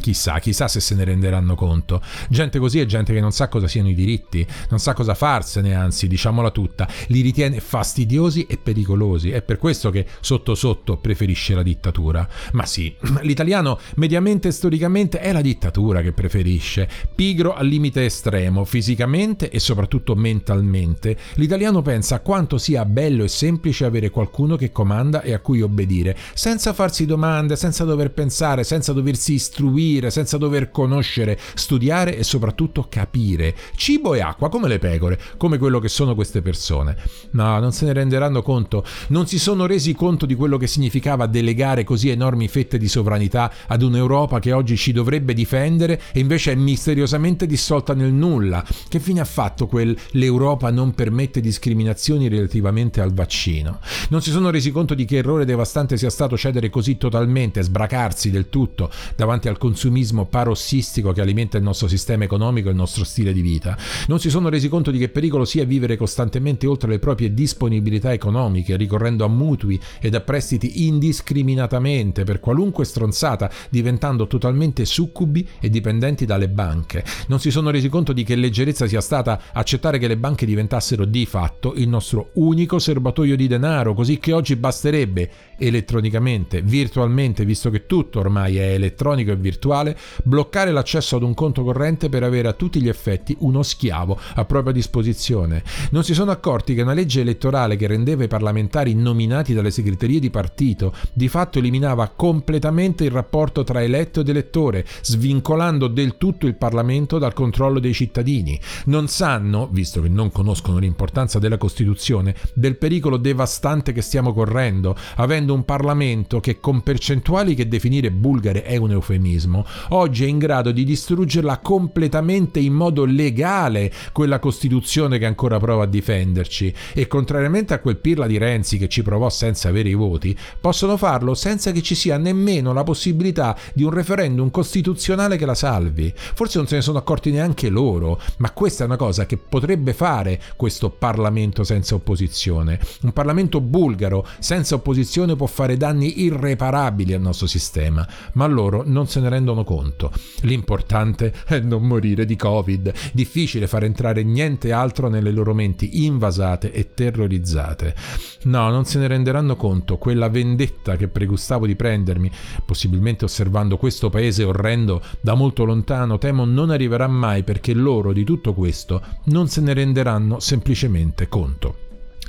Chissà, 0.00 0.38
chissà 0.38 0.68
se 0.68 0.80
se 0.80 0.94
ne 0.94 1.04
renderanno 1.04 1.54
conto. 1.54 2.00
Gente 2.28 2.58
così 2.58 2.80
è 2.80 2.86
gente 2.86 3.12
che 3.12 3.20
non 3.20 3.32
sa 3.32 3.48
cosa 3.48 3.66
siano 3.68 3.88
i 3.88 3.94
diritti, 3.94 4.46
non 4.70 4.78
sa 4.78 4.94
cosa 4.94 5.14
farsene, 5.14 5.74
anzi, 5.74 6.06
diciamola 6.06 6.50
tutta, 6.50 6.88
li 7.08 7.20
ritiene 7.20 7.60
fastidiosi 7.60 8.46
e 8.46 8.56
pericolosi. 8.56 9.30
È 9.30 9.42
per 9.42 9.58
questo 9.58 9.90
che 9.90 10.06
sotto 10.20 10.54
sotto 10.54 10.98
preferisce 10.98 11.54
la 11.54 11.62
dittatura. 11.62 12.26
Ma 12.52 12.64
sì, 12.64 12.94
l'italiano 13.22 13.78
mediamente 13.96 14.48
e 14.48 14.52
storicamente 14.52 15.18
è 15.18 15.32
la 15.32 15.40
dittatura 15.40 16.00
che 16.00 16.12
preferisce. 16.12 16.88
Pigro 17.14 17.54
al 17.54 17.66
limite 17.66 18.04
estremo, 18.04 18.64
fisicamente 18.64 19.50
e 19.50 19.58
soprattutto 19.58 20.14
mentalmente, 20.14 21.16
l'italiano 21.34 21.82
pensa 21.82 22.16
a 22.16 22.20
quanto 22.20 22.56
sia 22.58 22.84
bello 22.84 23.24
e 23.24 23.28
semplice 23.28 23.84
avere 23.84 24.10
qualcuno 24.10 24.56
che 24.56 24.70
comanda 24.70 25.22
e 25.22 25.32
a 25.32 25.40
cui 25.40 25.60
obbedire, 25.60 26.16
senza 26.34 26.72
farsi 26.72 27.04
domande, 27.04 27.56
senza 27.56 27.84
dover 27.84 28.12
pensare, 28.12 28.64
senza 28.64 28.92
doversi 28.92 29.34
istruire 29.34 29.87
capire, 29.88 30.10
senza 30.10 30.36
dover 30.36 30.70
conoscere, 30.70 31.38
studiare 31.54 32.16
e 32.16 32.22
soprattutto 32.22 32.86
capire. 32.88 33.54
Cibo 33.74 34.14
e 34.14 34.20
acqua 34.20 34.48
come 34.50 34.68
le 34.68 34.78
pecore, 34.78 35.18
come 35.36 35.56
quello 35.58 35.78
che 35.78 35.88
sono 35.88 36.14
queste 36.14 36.42
persone. 36.42 36.96
No, 37.30 37.58
non 37.58 37.72
se 37.72 37.86
ne 37.86 37.94
renderanno 37.94 38.42
conto, 38.42 38.84
non 39.08 39.26
si 39.26 39.38
sono 39.38 39.66
resi 39.66 39.94
conto 39.94 40.26
di 40.26 40.34
quello 40.34 40.58
che 40.58 40.66
significava 40.66 41.26
delegare 41.26 41.84
così 41.84 42.10
enormi 42.10 42.48
fette 42.48 42.78
di 42.78 42.88
sovranità 42.88 43.50
ad 43.66 43.82
un'Europa 43.82 44.38
che 44.38 44.52
oggi 44.52 44.76
ci 44.76 44.92
dovrebbe 44.92 45.32
difendere 45.32 46.00
e 46.12 46.20
invece 46.20 46.52
è 46.52 46.54
misteriosamente 46.54 47.46
dissolta 47.46 47.94
nel 47.94 48.12
nulla. 48.12 48.64
Che 48.88 49.00
fine 49.00 49.20
ha 49.20 49.24
fatto 49.24 49.66
quel 49.66 49.96
l'Europa 50.12 50.70
non 50.70 50.94
permette 50.94 51.40
discriminazioni 51.40 52.28
relativamente 52.28 53.00
al 53.00 53.14
vaccino? 53.14 53.80
Non 54.10 54.20
si 54.20 54.30
sono 54.30 54.50
resi 54.50 54.70
conto 54.70 54.94
di 54.94 55.04
che 55.04 55.16
errore 55.16 55.44
devastante 55.44 55.96
sia 55.96 56.10
stato 56.10 56.36
cedere 56.36 56.68
così 56.68 56.98
totalmente, 56.98 57.62
sbracarsi 57.62 58.30
del 58.30 58.48
tutto 58.50 58.90
davanti 59.16 59.48
al 59.48 59.56
consumo 59.58 59.77
consumismo 59.78 60.24
parossistico 60.24 61.12
che 61.12 61.20
alimenta 61.20 61.56
il 61.56 61.62
nostro 61.62 61.86
sistema 61.86 62.24
economico 62.24 62.66
e 62.66 62.72
il 62.72 62.76
nostro 62.76 63.04
stile 63.04 63.32
di 63.32 63.42
vita. 63.42 63.78
Non 64.08 64.18
si 64.18 64.28
sono 64.28 64.48
resi 64.48 64.68
conto 64.68 64.90
di 64.90 64.98
che 64.98 65.08
pericolo 65.08 65.44
sia 65.44 65.64
vivere 65.64 65.96
costantemente 65.96 66.66
oltre 66.66 66.90
le 66.90 66.98
proprie 66.98 67.32
disponibilità 67.32 68.12
economiche, 68.12 68.76
ricorrendo 68.76 69.24
a 69.24 69.28
mutui 69.28 69.80
ed 70.00 70.16
a 70.16 70.20
prestiti 70.20 70.86
indiscriminatamente 70.86 72.24
per 72.24 72.40
qualunque 72.40 72.84
stronzata, 72.84 73.48
diventando 73.70 74.26
totalmente 74.26 74.84
succubi 74.84 75.46
e 75.60 75.70
dipendenti 75.70 76.26
dalle 76.26 76.48
banche. 76.48 77.04
Non 77.28 77.38
si 77.38 77.52
sono 77.52 77.70
resi 77.70 77.88
conto 77.88 78.12
di 78.12 78.24
che 78.24 78.34
leggerezza 78.34 78.88
sia 78.88 79.00
stata 79.00 79.42
accettare 79.52 79.98
che 79.98 80.08
le 80.08 80.16
banche 80.16 80.44
diventassero 80.44 81.04
di 81.04 81.24
fatto 81.24 81.74
il 81.76 81.88
nostro 81.88 82.30
unico 82.34 82.80
serbatoio 82.80 83.36
di 83.36 83.46
denaro, 83.46 83.94
così 83.94 84.18
che 84.18 84.32
oggi 84.32 84.56
basterebbe 84.56 85.30
elettronicamente, 85.56 86.62
virtualmente, 86.62 87.44
visto 87.44 87.70
che 87.70 87.86
tutto 87.86 88.18
ormai 88.18 88.56
è 88.56 88.72
elettronico 88.72 89.30
e 89.30 89.36
virtuale, 89.36 89.66
virtuale, 89.68 89.96
bloccare 90.24 90.72
l'accesso 90.72 91.16
ad 91.16 91.22
un 91.22 91.34
conto 91.34 91.62
corrente 91.62 92.08
per 92.08 92.22
avere 92.22 92.48
a 92.48 92.52
tutti 92.54 92.80
gli 92.80 92.88
effetti 92.88 93.36
uno 93.40 93.62
schiavo 93.62 94.18
a 94.34 94.44
propria 94.44 94.72
disposizione. 94.72 95.62
Non 95.90 96.04
si 96.04 96.14
sono 96.14 96.30
accorti 96.30 96.74
che 96.74 96.82
una 96.82 96.94
legge 96.94 97.20
elettorale 97.20 97.76
che 97.76 97.86
rendeva 97.86 98.24
i 98.24 98.28
parlamentari 98.28 98.94
nominati 98.94 99.52
dalle 99.52 99.70
segreterie 99.70 100.20
di 100.20 100.30
partito 100.30 100.94
di 101.12 101.28
fatto 101.28 101.58
eliminava 101.58 102.08
completamente 102.08 103.04
il 103.04 103.10
rapporto 103.10 103.62
tra 103.62 103.82
eletto 103.82 104.20
ed 104.20 104.28
elettore, 104.28 104.86
svincolando 105.02 105.88
del 105.88 106.16
tutto 106.16 106.46
il 106.46 106.56
Parlamento 106.56 107.18
dal 107.18 107.34
controllo 107.34 107.78
dei 107.78 107.92
cittadini. 107.92 108.58
Non 108.86 109.08
sanno, 109.08 109.68
visto 109.70 110.00
che 110.00 110.08
non 110.08 110.32
conoscono 110.32 110.78
l'importanza 110.78 111.38
della 111.38 111.58
Costituzione, 111.58 112.34
del 112.54 112.76
pericolo 112.78 113.16
devastante 113.16 113.92
che 113.92 114.02
stiamo 114.02 114.32
correndo, 114.32 114.96
avendo 115.16 115.52
un 115.52 115.64
Parlamento 115.64 116.40
che 116.40 116.58
con 116.58 116.82
percentuali 116.82 117.54
che 117.54 117.68
definire 117.68 118.10
bulgare 118.10 118.62
è 118.62 118.76
un 118.76 118.92
eufemismo 118.92 119.57
comunismo, 119.58 119.66
oggi 119.90 120.24
è 120.24 120.28
in 120.28 120.38
grado 120.38 120.70
di 120.70 120.84
distruggerla 120.84 121.58
completamente 121.58 122.58
in 122.58 122.72
modo 122.74 123.04
legale 123.04 123.92
quella 124.12 124.38
Costituzione 124.38 125.18
che 125.18 125.26
ancora 125.26 125.58
prova 125.58 125.84
a 125.84 125.86
difenderci 125.86 126.72
e 126.94 127.06
contrariamente 127.06 127.74
a 127.74 127.80
quel 127.80 127.96
pirla 127.96 128.26
di 128.26 128.38
Renzi 128.38 128.78
che 128.78 128.88
ci 128.88 129.02
provò 129.02 129.28
senza 129.30 129.68
avere 129.68 129.88
i 129.88 129.94
voti, 129.94 130.36
possono 130.60 130.96
farlo 130.96 131.34
senza 131.34 131.72
che 131.72 131.82
ci 131.82 131.94
sia 131.94 132.16
nemmeno 132.18 132.72
la 132.72 132.84
possibilità 132.84 133.56
di 133.72 133.82
un 133.82 133.90
referendum 133.90 134.50
costituzionale 134.50 135.36
che 135.36 135.46
la 135.46 135.54
salvi. 135.54 136.12
Forse 136.14 136.58
non 136.58 136.66
se 136.66 136.76
ne 136.76 136.82
sono 136.82 136.98
accorti 136.98 137.30
neanche 137.30 137.68
loro, 137.68 138.20
ma 138.38 138.50
questa 138.50 138.82
è 138.82 138.86
una 138.86 138.96
cosa 138.96 139.26
che 139.26 139.36
potrebbe 139.36 139.92
fare 139.92 140.40
questo 140.56 140.90
Parlamento 140.90 141.64
senza 141.64 141.94
opposizione. 141.94 142.78
Un 143.02 143.12
Parlamento 143.12 143.60
bulgaro 143.60 144.26
senza 144.38 144.74
opposizione 144.74 145.36
può 145.36 145.46
fare 145.46 145.76
danni 145.76 146.22
irreparabili 146.22 147.12
al 147.14 147.20
nostro 147.20 147.46
sistema, 147.46 148.06
ma 148.32 148.46
loro 148.46 148.82
non 148.84 149.06
se 149.06 149.20
ne 149.20 149.28
rendono 149.28 149.47
rendono 149.48 149.64
conto. 149.64 150.12
L'importante 150.42 151.32
è 151.46 151.60
non 151.60 151.86
morire 151.86 152.24
di 152.24 152.36
Covid. 152.36 152.92
Difficile 153.12 153.66
far 153.66 153.84
entrare 153.84 154.22
niente 154.22 154.72
altro 154.72 155.08
nelle 155.08 155.30
loro 155.30 155.54
menti 155.54 156.04
invasate 156.04 156.72
e 156.72 156.92
terrorizzate. 156.92 157.94
No, 158.42 158.68
non 158.70 158.84
se 158.84 158.98
ne 158.98 159.06
renderanno 159.06 159.56
conto. 159.56 159.96
Quella 159.96 160.28
vendetta 160.28 160.96
che 160.96 161.08
pregustavo 161.08 161.66
di 161.66 161.76
prendermi, 161.76 162.30
possibilmente 162.64 163.24
osservando 163.24 163.76
questo 163.76 164.10
paese 164.10 164.44
orrendo 164.44 165.02
da 165.20 165.34
molto 165.34 165.64
lontano, 165.64 166.18
temo 166.18 166.44
non 166.44 166.70
arriverà 166.70 167.06
mai 167.06 167.42
perché 167.42 167.72
loro 167.72 168.12
di 168.12 168.24
tutto 168.24 168.52
questo 168.52 169.02
non 169.24 169.48
se 169.48 169.60
ne 169.60 169.72
renderanno 169.72 170.40
semplicemente 170.40 171.28
conto 171.28 171.86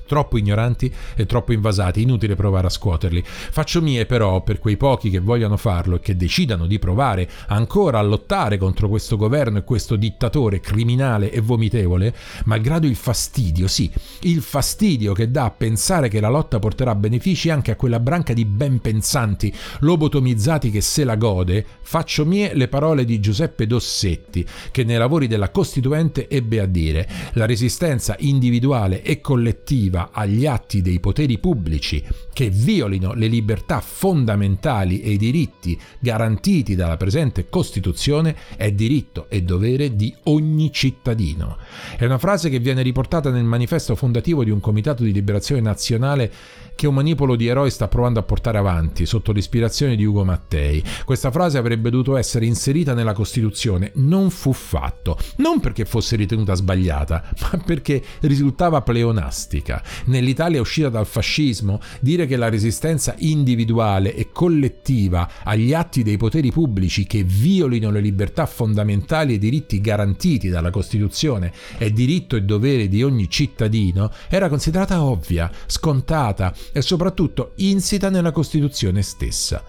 troppo 0.09 0.39
ignoranti 0.39 0.91
e 1.15 1.27
troppo 1.27 1.53
invasati, 1.53 2.01
inutile 2.01 2.33
provare 2.35 2.65
a 2.65 2.71
scuoterli. 2.71 3.23
Faccio 3.23 3.79
mie 3.79 4.07
però 4.07 4.41
per 4.41 4.57
quei 4.57 4.75
pochi 4.75 5.11
che 5.11 5.19
vogliano 5.19 5.55
farlo 5.55 5.97
e 5.97 5.99
che 5.99 6.15
decidano 6.15 6.65
di 6.65 6.79
provare 6.79 7.29
ancora 7.49 7.99
a 7.99 8.01
lottare 8.01 8.57
contro 8.57 8.89
questo 8.89 9.17
governo 9.17 9.59
e 9.59 9.63
questo 9.63 9.95
dittatore 9.95 10.59
criminale 10.59 11.31
e 11.31 11.41
vomitevole, 11.41 12.15
malgrado 12.45 12.87
il 12.87 12.95
fastidio, 12.95 13.67
sì, 13.67 13.91
il 14.21 14.41
fastidio 14.41 15.13
che 15.13 15.29
dà 15.29 15.43
a 15.45 15.51
pensare 15.51 16.09
che 16.09 16.19
la 16.19 16.29
lotta 16.29 16.57
porterà 16.57 16.95
benefici 16.95 17.51
anche 17.51 17.69
a 17.69 17.75
quella 17.75 17.99
branca 17.99 18.33
di 18.33 18.45
ben 18.45 18.79
pensanti, 18.79 19.53
lobotomizzati 19.81 20.71
che 20.71 20.81
se 20.81 21.03
la 21.03 21.17
gode, 21.17 21.63
faccio 21.81 22.25
mie 22.25 22.55
le 22.55 22.67
parole 22.67 23.05
di 23.05 23.19
Giuseppe 23.19 23.67
Dossetti, 23.67 24.43
che 24.71 24.83
nei 24.83 24.97
lavori 24.97 25.27
della 25.27 25.51
Costituente 25.51 26.27
ebbe 26.27 26.59
a 26.59 26.65
dire: 26.65 27.07
la 27.33 27.45
resistenza 27.45 28.15
individuale 28.19 29.03
e 29.03 29.21
collettiva 29.21 29.98
relativa 29.99 30.09
agli 30.11 30.45
atti 30.45 30.81
dei 30.81 30.99
poteri 30.99 31.37
pubblici 31.39 32.03
che 32.31 32.49
violino 32.49 33.13
le 33.13 33.27
libertà 33.27 33.81
fondamentali 33.81 35.01
e 35.01 35.11
i 35.11 35.17
diritti 35.17 35.79
garantiti 35.99 36.75
dalla 36.75 36.95
presente 36.95 37.49
Costituzione 37.49 38.35
è 38.55 38.71
diritto 38.71 39.25
e 39.29 39.41
dovere 39.41 39.95
di 39.95 40.15
ogni 40.25 40.71
cittadino. 40.71 41.57
È 41.97 42.05
una 42.05 42.17
frase 42.17 42.49
che 42.49 42.59
viene 42.59 42.81
riportata 42.81 43.29
nel 43.29 43.43
manifesto 43.43 43.95
fondativo 43.95 44.43
di 44.43 44.51
un 44.51 44.61
comitato 44.61 45.03
di 45.03 45.11
liberazione 45.11 45.61
nazionale 45.61 46.31
che 46.79 46.87
un 46.87 46.93
manipolo 46.93 47.35
di 47.35 47.47
eroi 47.47 47.69
sta 47.71 47.89
provando 47.89 48.19
a 48.19 48.23
portare 48.23 48.57
avanti 48.57 49.05
sotto 49.05 49.33
l'ispirazione 49.33 49.97
di 49.97 50.05
Ugo 50.05 50.23
Mattei. 50.23 50.81
Questa 51.03 51.29
frase 51.29 51.57
avrebbe 51.57 51.89
dovuto 51.89 52.15
essere 52.15 52.45
inserita 52.45 52.93
nella 52.93 53.11
Costituzione, 53.11 53.91
non 53.95 54.29
fu 54.29 54.53
fatto, 54.53 55.17
non 55.39 55.59
perché 55.59 55.83
fosse 55.83 56.15
ritenuta 56.15 56.53
sbagliata, 56.53 57.31
ma 57.51 57.61
perché 57.65 58.01
risultava 58.21 58.81
pleonastica. 58.81 59.83
Nell'Italia 60.05 60.61
uscita 60.61 60.87
dal 60.87 61.05
fascismo, 61.05 61.81
dire 61.99 62.25
che 62.25 62.37
la 62.37 62.47
resistenza 62.47 63.13
individuale 63.17 64.15
e 64.15 64.29
collettiva 64.31 65.29
agli 65.43 65.73
atti 65.73 66.01
dei 66.01 66.15
poteri 66.15 66.49
pubblici 66.49 67.05
che 67.05 67.23
violino 67.25 67.91
le 67.91 67.99
libertà 67.99 68.45
fondamentali 68.45 69.33
e 69.33 69.35
i 69.35 69.39
diritti 69.39 69.81
garantiti 69.81 70.47
dalla 70.47 70.69
Costituzione 70.69 71.51
è 71.77 71.89
diritto 71.89 72.37
e 72.37 72.43
dovere 72.43 72.87
di 72.87 73.03
ogni 73.03 73.29
cittadino 73.29 74.09
era 74.29 74.47
considerata 74.47 75.03
ovvia, 75.03 75.51
scontata 75.65 76.53
e 76.71 76.81
soprattutto 76.81 77.51
insita 77.55 78.09
nella 78.09 78.31
Costituzione 78.31 79.01
stessa. 79.01 79.63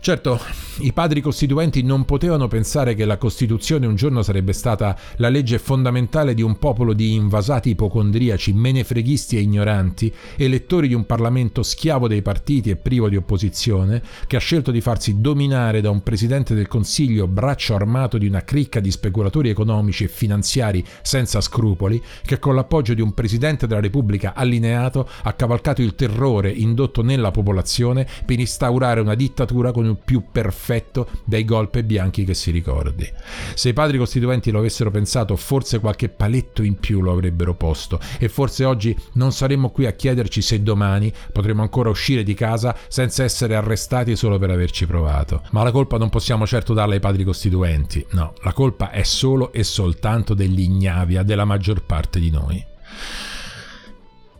Certo, 0.00 0.40
i 0.78 0.92
padri 0.92 1.20
costituenti 1.20 1.82
non 1.82 2.04
potevano 2.04 2.48
pensare 2.48 2.94
che 2.94 3.04
la 3.04 3.16
Costituzione 3.16 3.86
un 3.86 3.94
giorno 3.94 4.22
sarebbe 4.22 4.52
stata 4.52 4.96
la 5.16 5.28
legge 5.28 5.58
fondamentale 5.58 6.34
di 6.34 6.42
un 6.42 6.58
popolo 6.58 6.92
di 6.92 7.14
invasati 7.14 7.70
ipocondriaci, 7.70 8.52
menefreghisti 8.52 9.36
e 9.36 9.40
ignoranti, 9.40 10.12
elettori 10.36 10.88
di 10.88 10.94
un 10.94 11.06
Parlamento 11.06 11.62
schiavo 11.62 12.08
dei 12.08 12.22
partiti 12.22 12.70
e 12.70 12.76
privo 12.76 13.08
di 13.08 13.16
opposizione, 13.16 14.02
che 14.26 14.36
ha 14.36 14.40
scelto 14.40 14.70
di 14.70 14.80
farsi 14.80 15.20
dominare 15.20 15.80
da 15.80 15.90
un 15.90 16.02
Presidente 16.02 16.54
del 16.54 16.68
Consiglio 16.68 17.26
braccio 17.26 17.74
armato 17.74 18.18
di 18.18 18.26
una 18.26 18.44
cricca 18.44 18.80
di 18.80 18.90
speculatori 18.90 19.48
economici 19.48 20.04
e 20.04 20.08
finanziari 20.08 20.84
senza 21.02 21.40
scrupoli, 21.40 22.00
che 22.24 22.38
con 22.38 22.54
l'appoggio 22.54 22.94
di 22.94 23.00
un 23.00 23.14
Presidente 23.14 23.66
della 23.66 23.80
Repubblica 23.80 24.34
allineato 24.34 25.08
ha 25.22 25.32
cavalcato 25.32 25.82
il 25.82 25.94
terrore 25.94 26.50
indotto 26.50 27.02
nella 27.02 27.30
popolazione 27.30 28.06
per 28.24 28.38
instaurare 28.38 29.00
una 29.00 29.14
dittatura 29.36 29.70
con 29.70 29.84
il 29.84 29.98
più 30.02 30.24
perfetto 30.32 31.08
dei 31.24 31.44
golpe 31.44 31.84
bianchi 31.84 32.24
che 32.24 32.32
si 32.32 32.50
ricordi. 32.50 33.06
Se 33.54 33.68
i 33.68 33.72
padri 33.74 33.98
costituenti 33.98 34.50
lo 34.50 34.60
avessero 34.60 34.90
pensato, 34.90 35.36
forse 35.36 35.78
qualche 35.78 36.08
paletto 36.08 36.62
in 36.62 36.78
più 36.78 37.02
lo 37.02 37.12
avrebbero 37.12 37.54
posto 37.54 38.00
e 38.18 38.30
forse 38.30 38.64
oggi 38.64 38.96
non 39.12 39.32
saremmo 39.32 39.68
qui 39.68 39.84
a 39.84 39.92
chiederci 39.92 40.40
se 40.40 40.62
domani 40.62 41.12
potremo 41.32 41.60
ancora 41.60 41.90
uscire 41.90 42.22
di 42.22 42.32
casa 42.32 42.74
senza 42.88 43.24
essere 43.24 43.54
arrestati 43.54 44.16
solo 44.16 44.38
per 44.38 44.50
averci 44.50 44.86
provato. 44.86 45.42
Ma 45.50 45.62
la 45.62 45.70
colpa 45.70 45.98
non 45.98 46.08
possiamo 46.08 46.46
certo 46.46 46.72
darla 46.72 46.94
ai 46.94 47.00
padri 47.00 47.22
costituenti, 47.22 48.04
no, 48.12 48.32
la 48.42 48.54
colpa 48.54 48.90
è 48.90 49.02
solo 49.02 49.52
e 49.52 49.64
soltanto 49.64 50.32
dell'ignavia 50.32 51.22
della 51.22 51.44
maggior 51.44 51.84
parte 51.84 52.18
di 52.18 52.30
noi. 52.30 52.64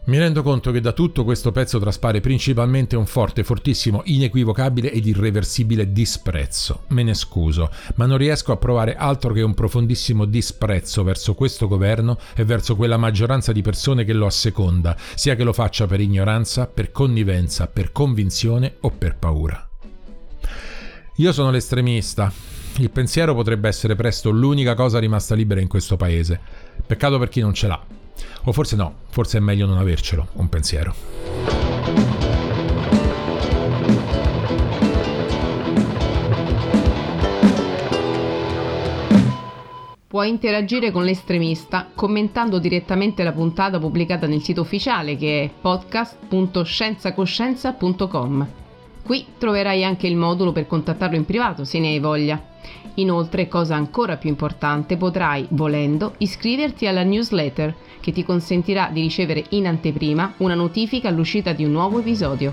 Mi 0.06 0.18
rendo 0.18 0.44
conto 0.44 0.70
che 0.70 0.80
da 0.80 0.92
tutto 0.92 1.24
questo 1.24 1.50
pezzo 1.50 1.80
traspare 1.80 2.20
principalmente 2.20 2.94
un 2.94 3.06
forte, 3.06 3.42
fortissimo, 3.42 4.02
inequivocabile 4.04 4.92
ed 4.92 5.04
irreversibile 5.04 5.90
disprezzo. 5.90 6.84
Me 6.88 7.02
ne 7.02 7.12
scuso, 7.12 7.70
ma 7.96 8.06
non 8.06 8.16
riesco 8.16 8.52
a 8.52 8.56
provare 8.56 8.94
altro 8.94 9.32
che 9.32 9.42
un 9.42 9.52
profondissimo 9.52 10.24
disprezzo 10.24 11.02
verso 11.02 11.34
questo 11.34 11.66
governo 11.66 12.18
e 12.36 12.44
verso 12.44 12.76
quella 12.76 12.96
maggioranza 12.96 13.50
di 13.50 13.62
persone 13.62 14.04
che 14.04 14.12
lo 14.12 14.26
asseconda, 14.26 14.96
sia 15.16 15.34
che 15.34 15.42
lo 15.42 15.52
faccia 15.52 15.88
per 15.88 15.98
ignoranza, 15.98 16.68
per 16.68 16.92
connivenza, 16.92 17.66
per 17.66 17.90
convinzione 17.90 18.76
o 18.82 18.90
per 18.90 19.16
paura. 19.16 19.68
Io 21.16 21.32
sono 21.32 21.50
l'estremista. 21.50 22.32
Il 22.76 22.90
pensiero 22.90 23.34
potrebbe 23.34 23.66
essere 23.66 23.96
presto 23.96 24.30
l'unica 24.30 24.74
cosa 24.74 25.00
rimasta 25.00 25.34
libera 25.34 25.60
in 25.60 25.66
questo 25.66 25.96
paese. 25.96 26.38
Peccato 26.86 27.18
per 27.18 27.28
chi 27.28 27.40
non 27.40 27.54
ce 27.54 27.66
l'ha. 27.66 28.05
O 28.44 28.52
forse 28.52 28.76
no, 28.76 28.94
forse 29.10 29.38
è 29.38 29.40
meglio 29.40 29.66
non 29.66 29.78
avercelo, 29.78 30.28
un 30.34 30.48
pensiero. 30.48 30.94
Puoi 40.16 40.30
interagire 40.30 40.92
con 40.92 41.04
l'estremista 41.04 41.90
commentando 41.94 42.58
direttamente 42.58 43.22
la 43.22 43.32
puntata 43.32 43.78
pubblicata 43.78 44.26
nel 44.26 44.40
sito 44.40 44.62
ufficiale 44.62 45.14
che 45.16 45.42
è 45.42 45.50
podcast.scienzacoscienza.com. 45.60 48.46
Qui 49.02 49.26
troverai 49.36 49.84
anche 49.84 50.06
il 50.06 50.16
modulo 50.16 50.52
per 50.52 50.66
contattarlo 50.66 51.16
in 51.16 51.26
privato 51.26 51.64
se 51.64 51.78
ne 51.78 51.88
hai 51.88 51.98
voglia. 51.98 52.42
Inoltre, 52.96 53.48
cosa 53.48 53.74
ancora 53.74 54.16
più 54.16 54.28
importante, 54.28 54.96
potrai, 54.96 55.46
volendo, 55.50 56.14
iscriverti 56.18 56.86
alla 56.86 57.02
newsletter 57.02 57.74
che 58.00 58.12
ti 58.12 58.24
consentirà 58.24 58.88
di 58.92 59.00
ricevere 59.00 59.44
in 59.50 59.66
anteprima 59.66 60.34
una 60.38 60.54
notifica 60.54 61.08
all'uscita 61.08 61.52
di 61.52 61.64
un 61.64 61.72
nuovo 61.72 61.98
episodio. 61.98 62.52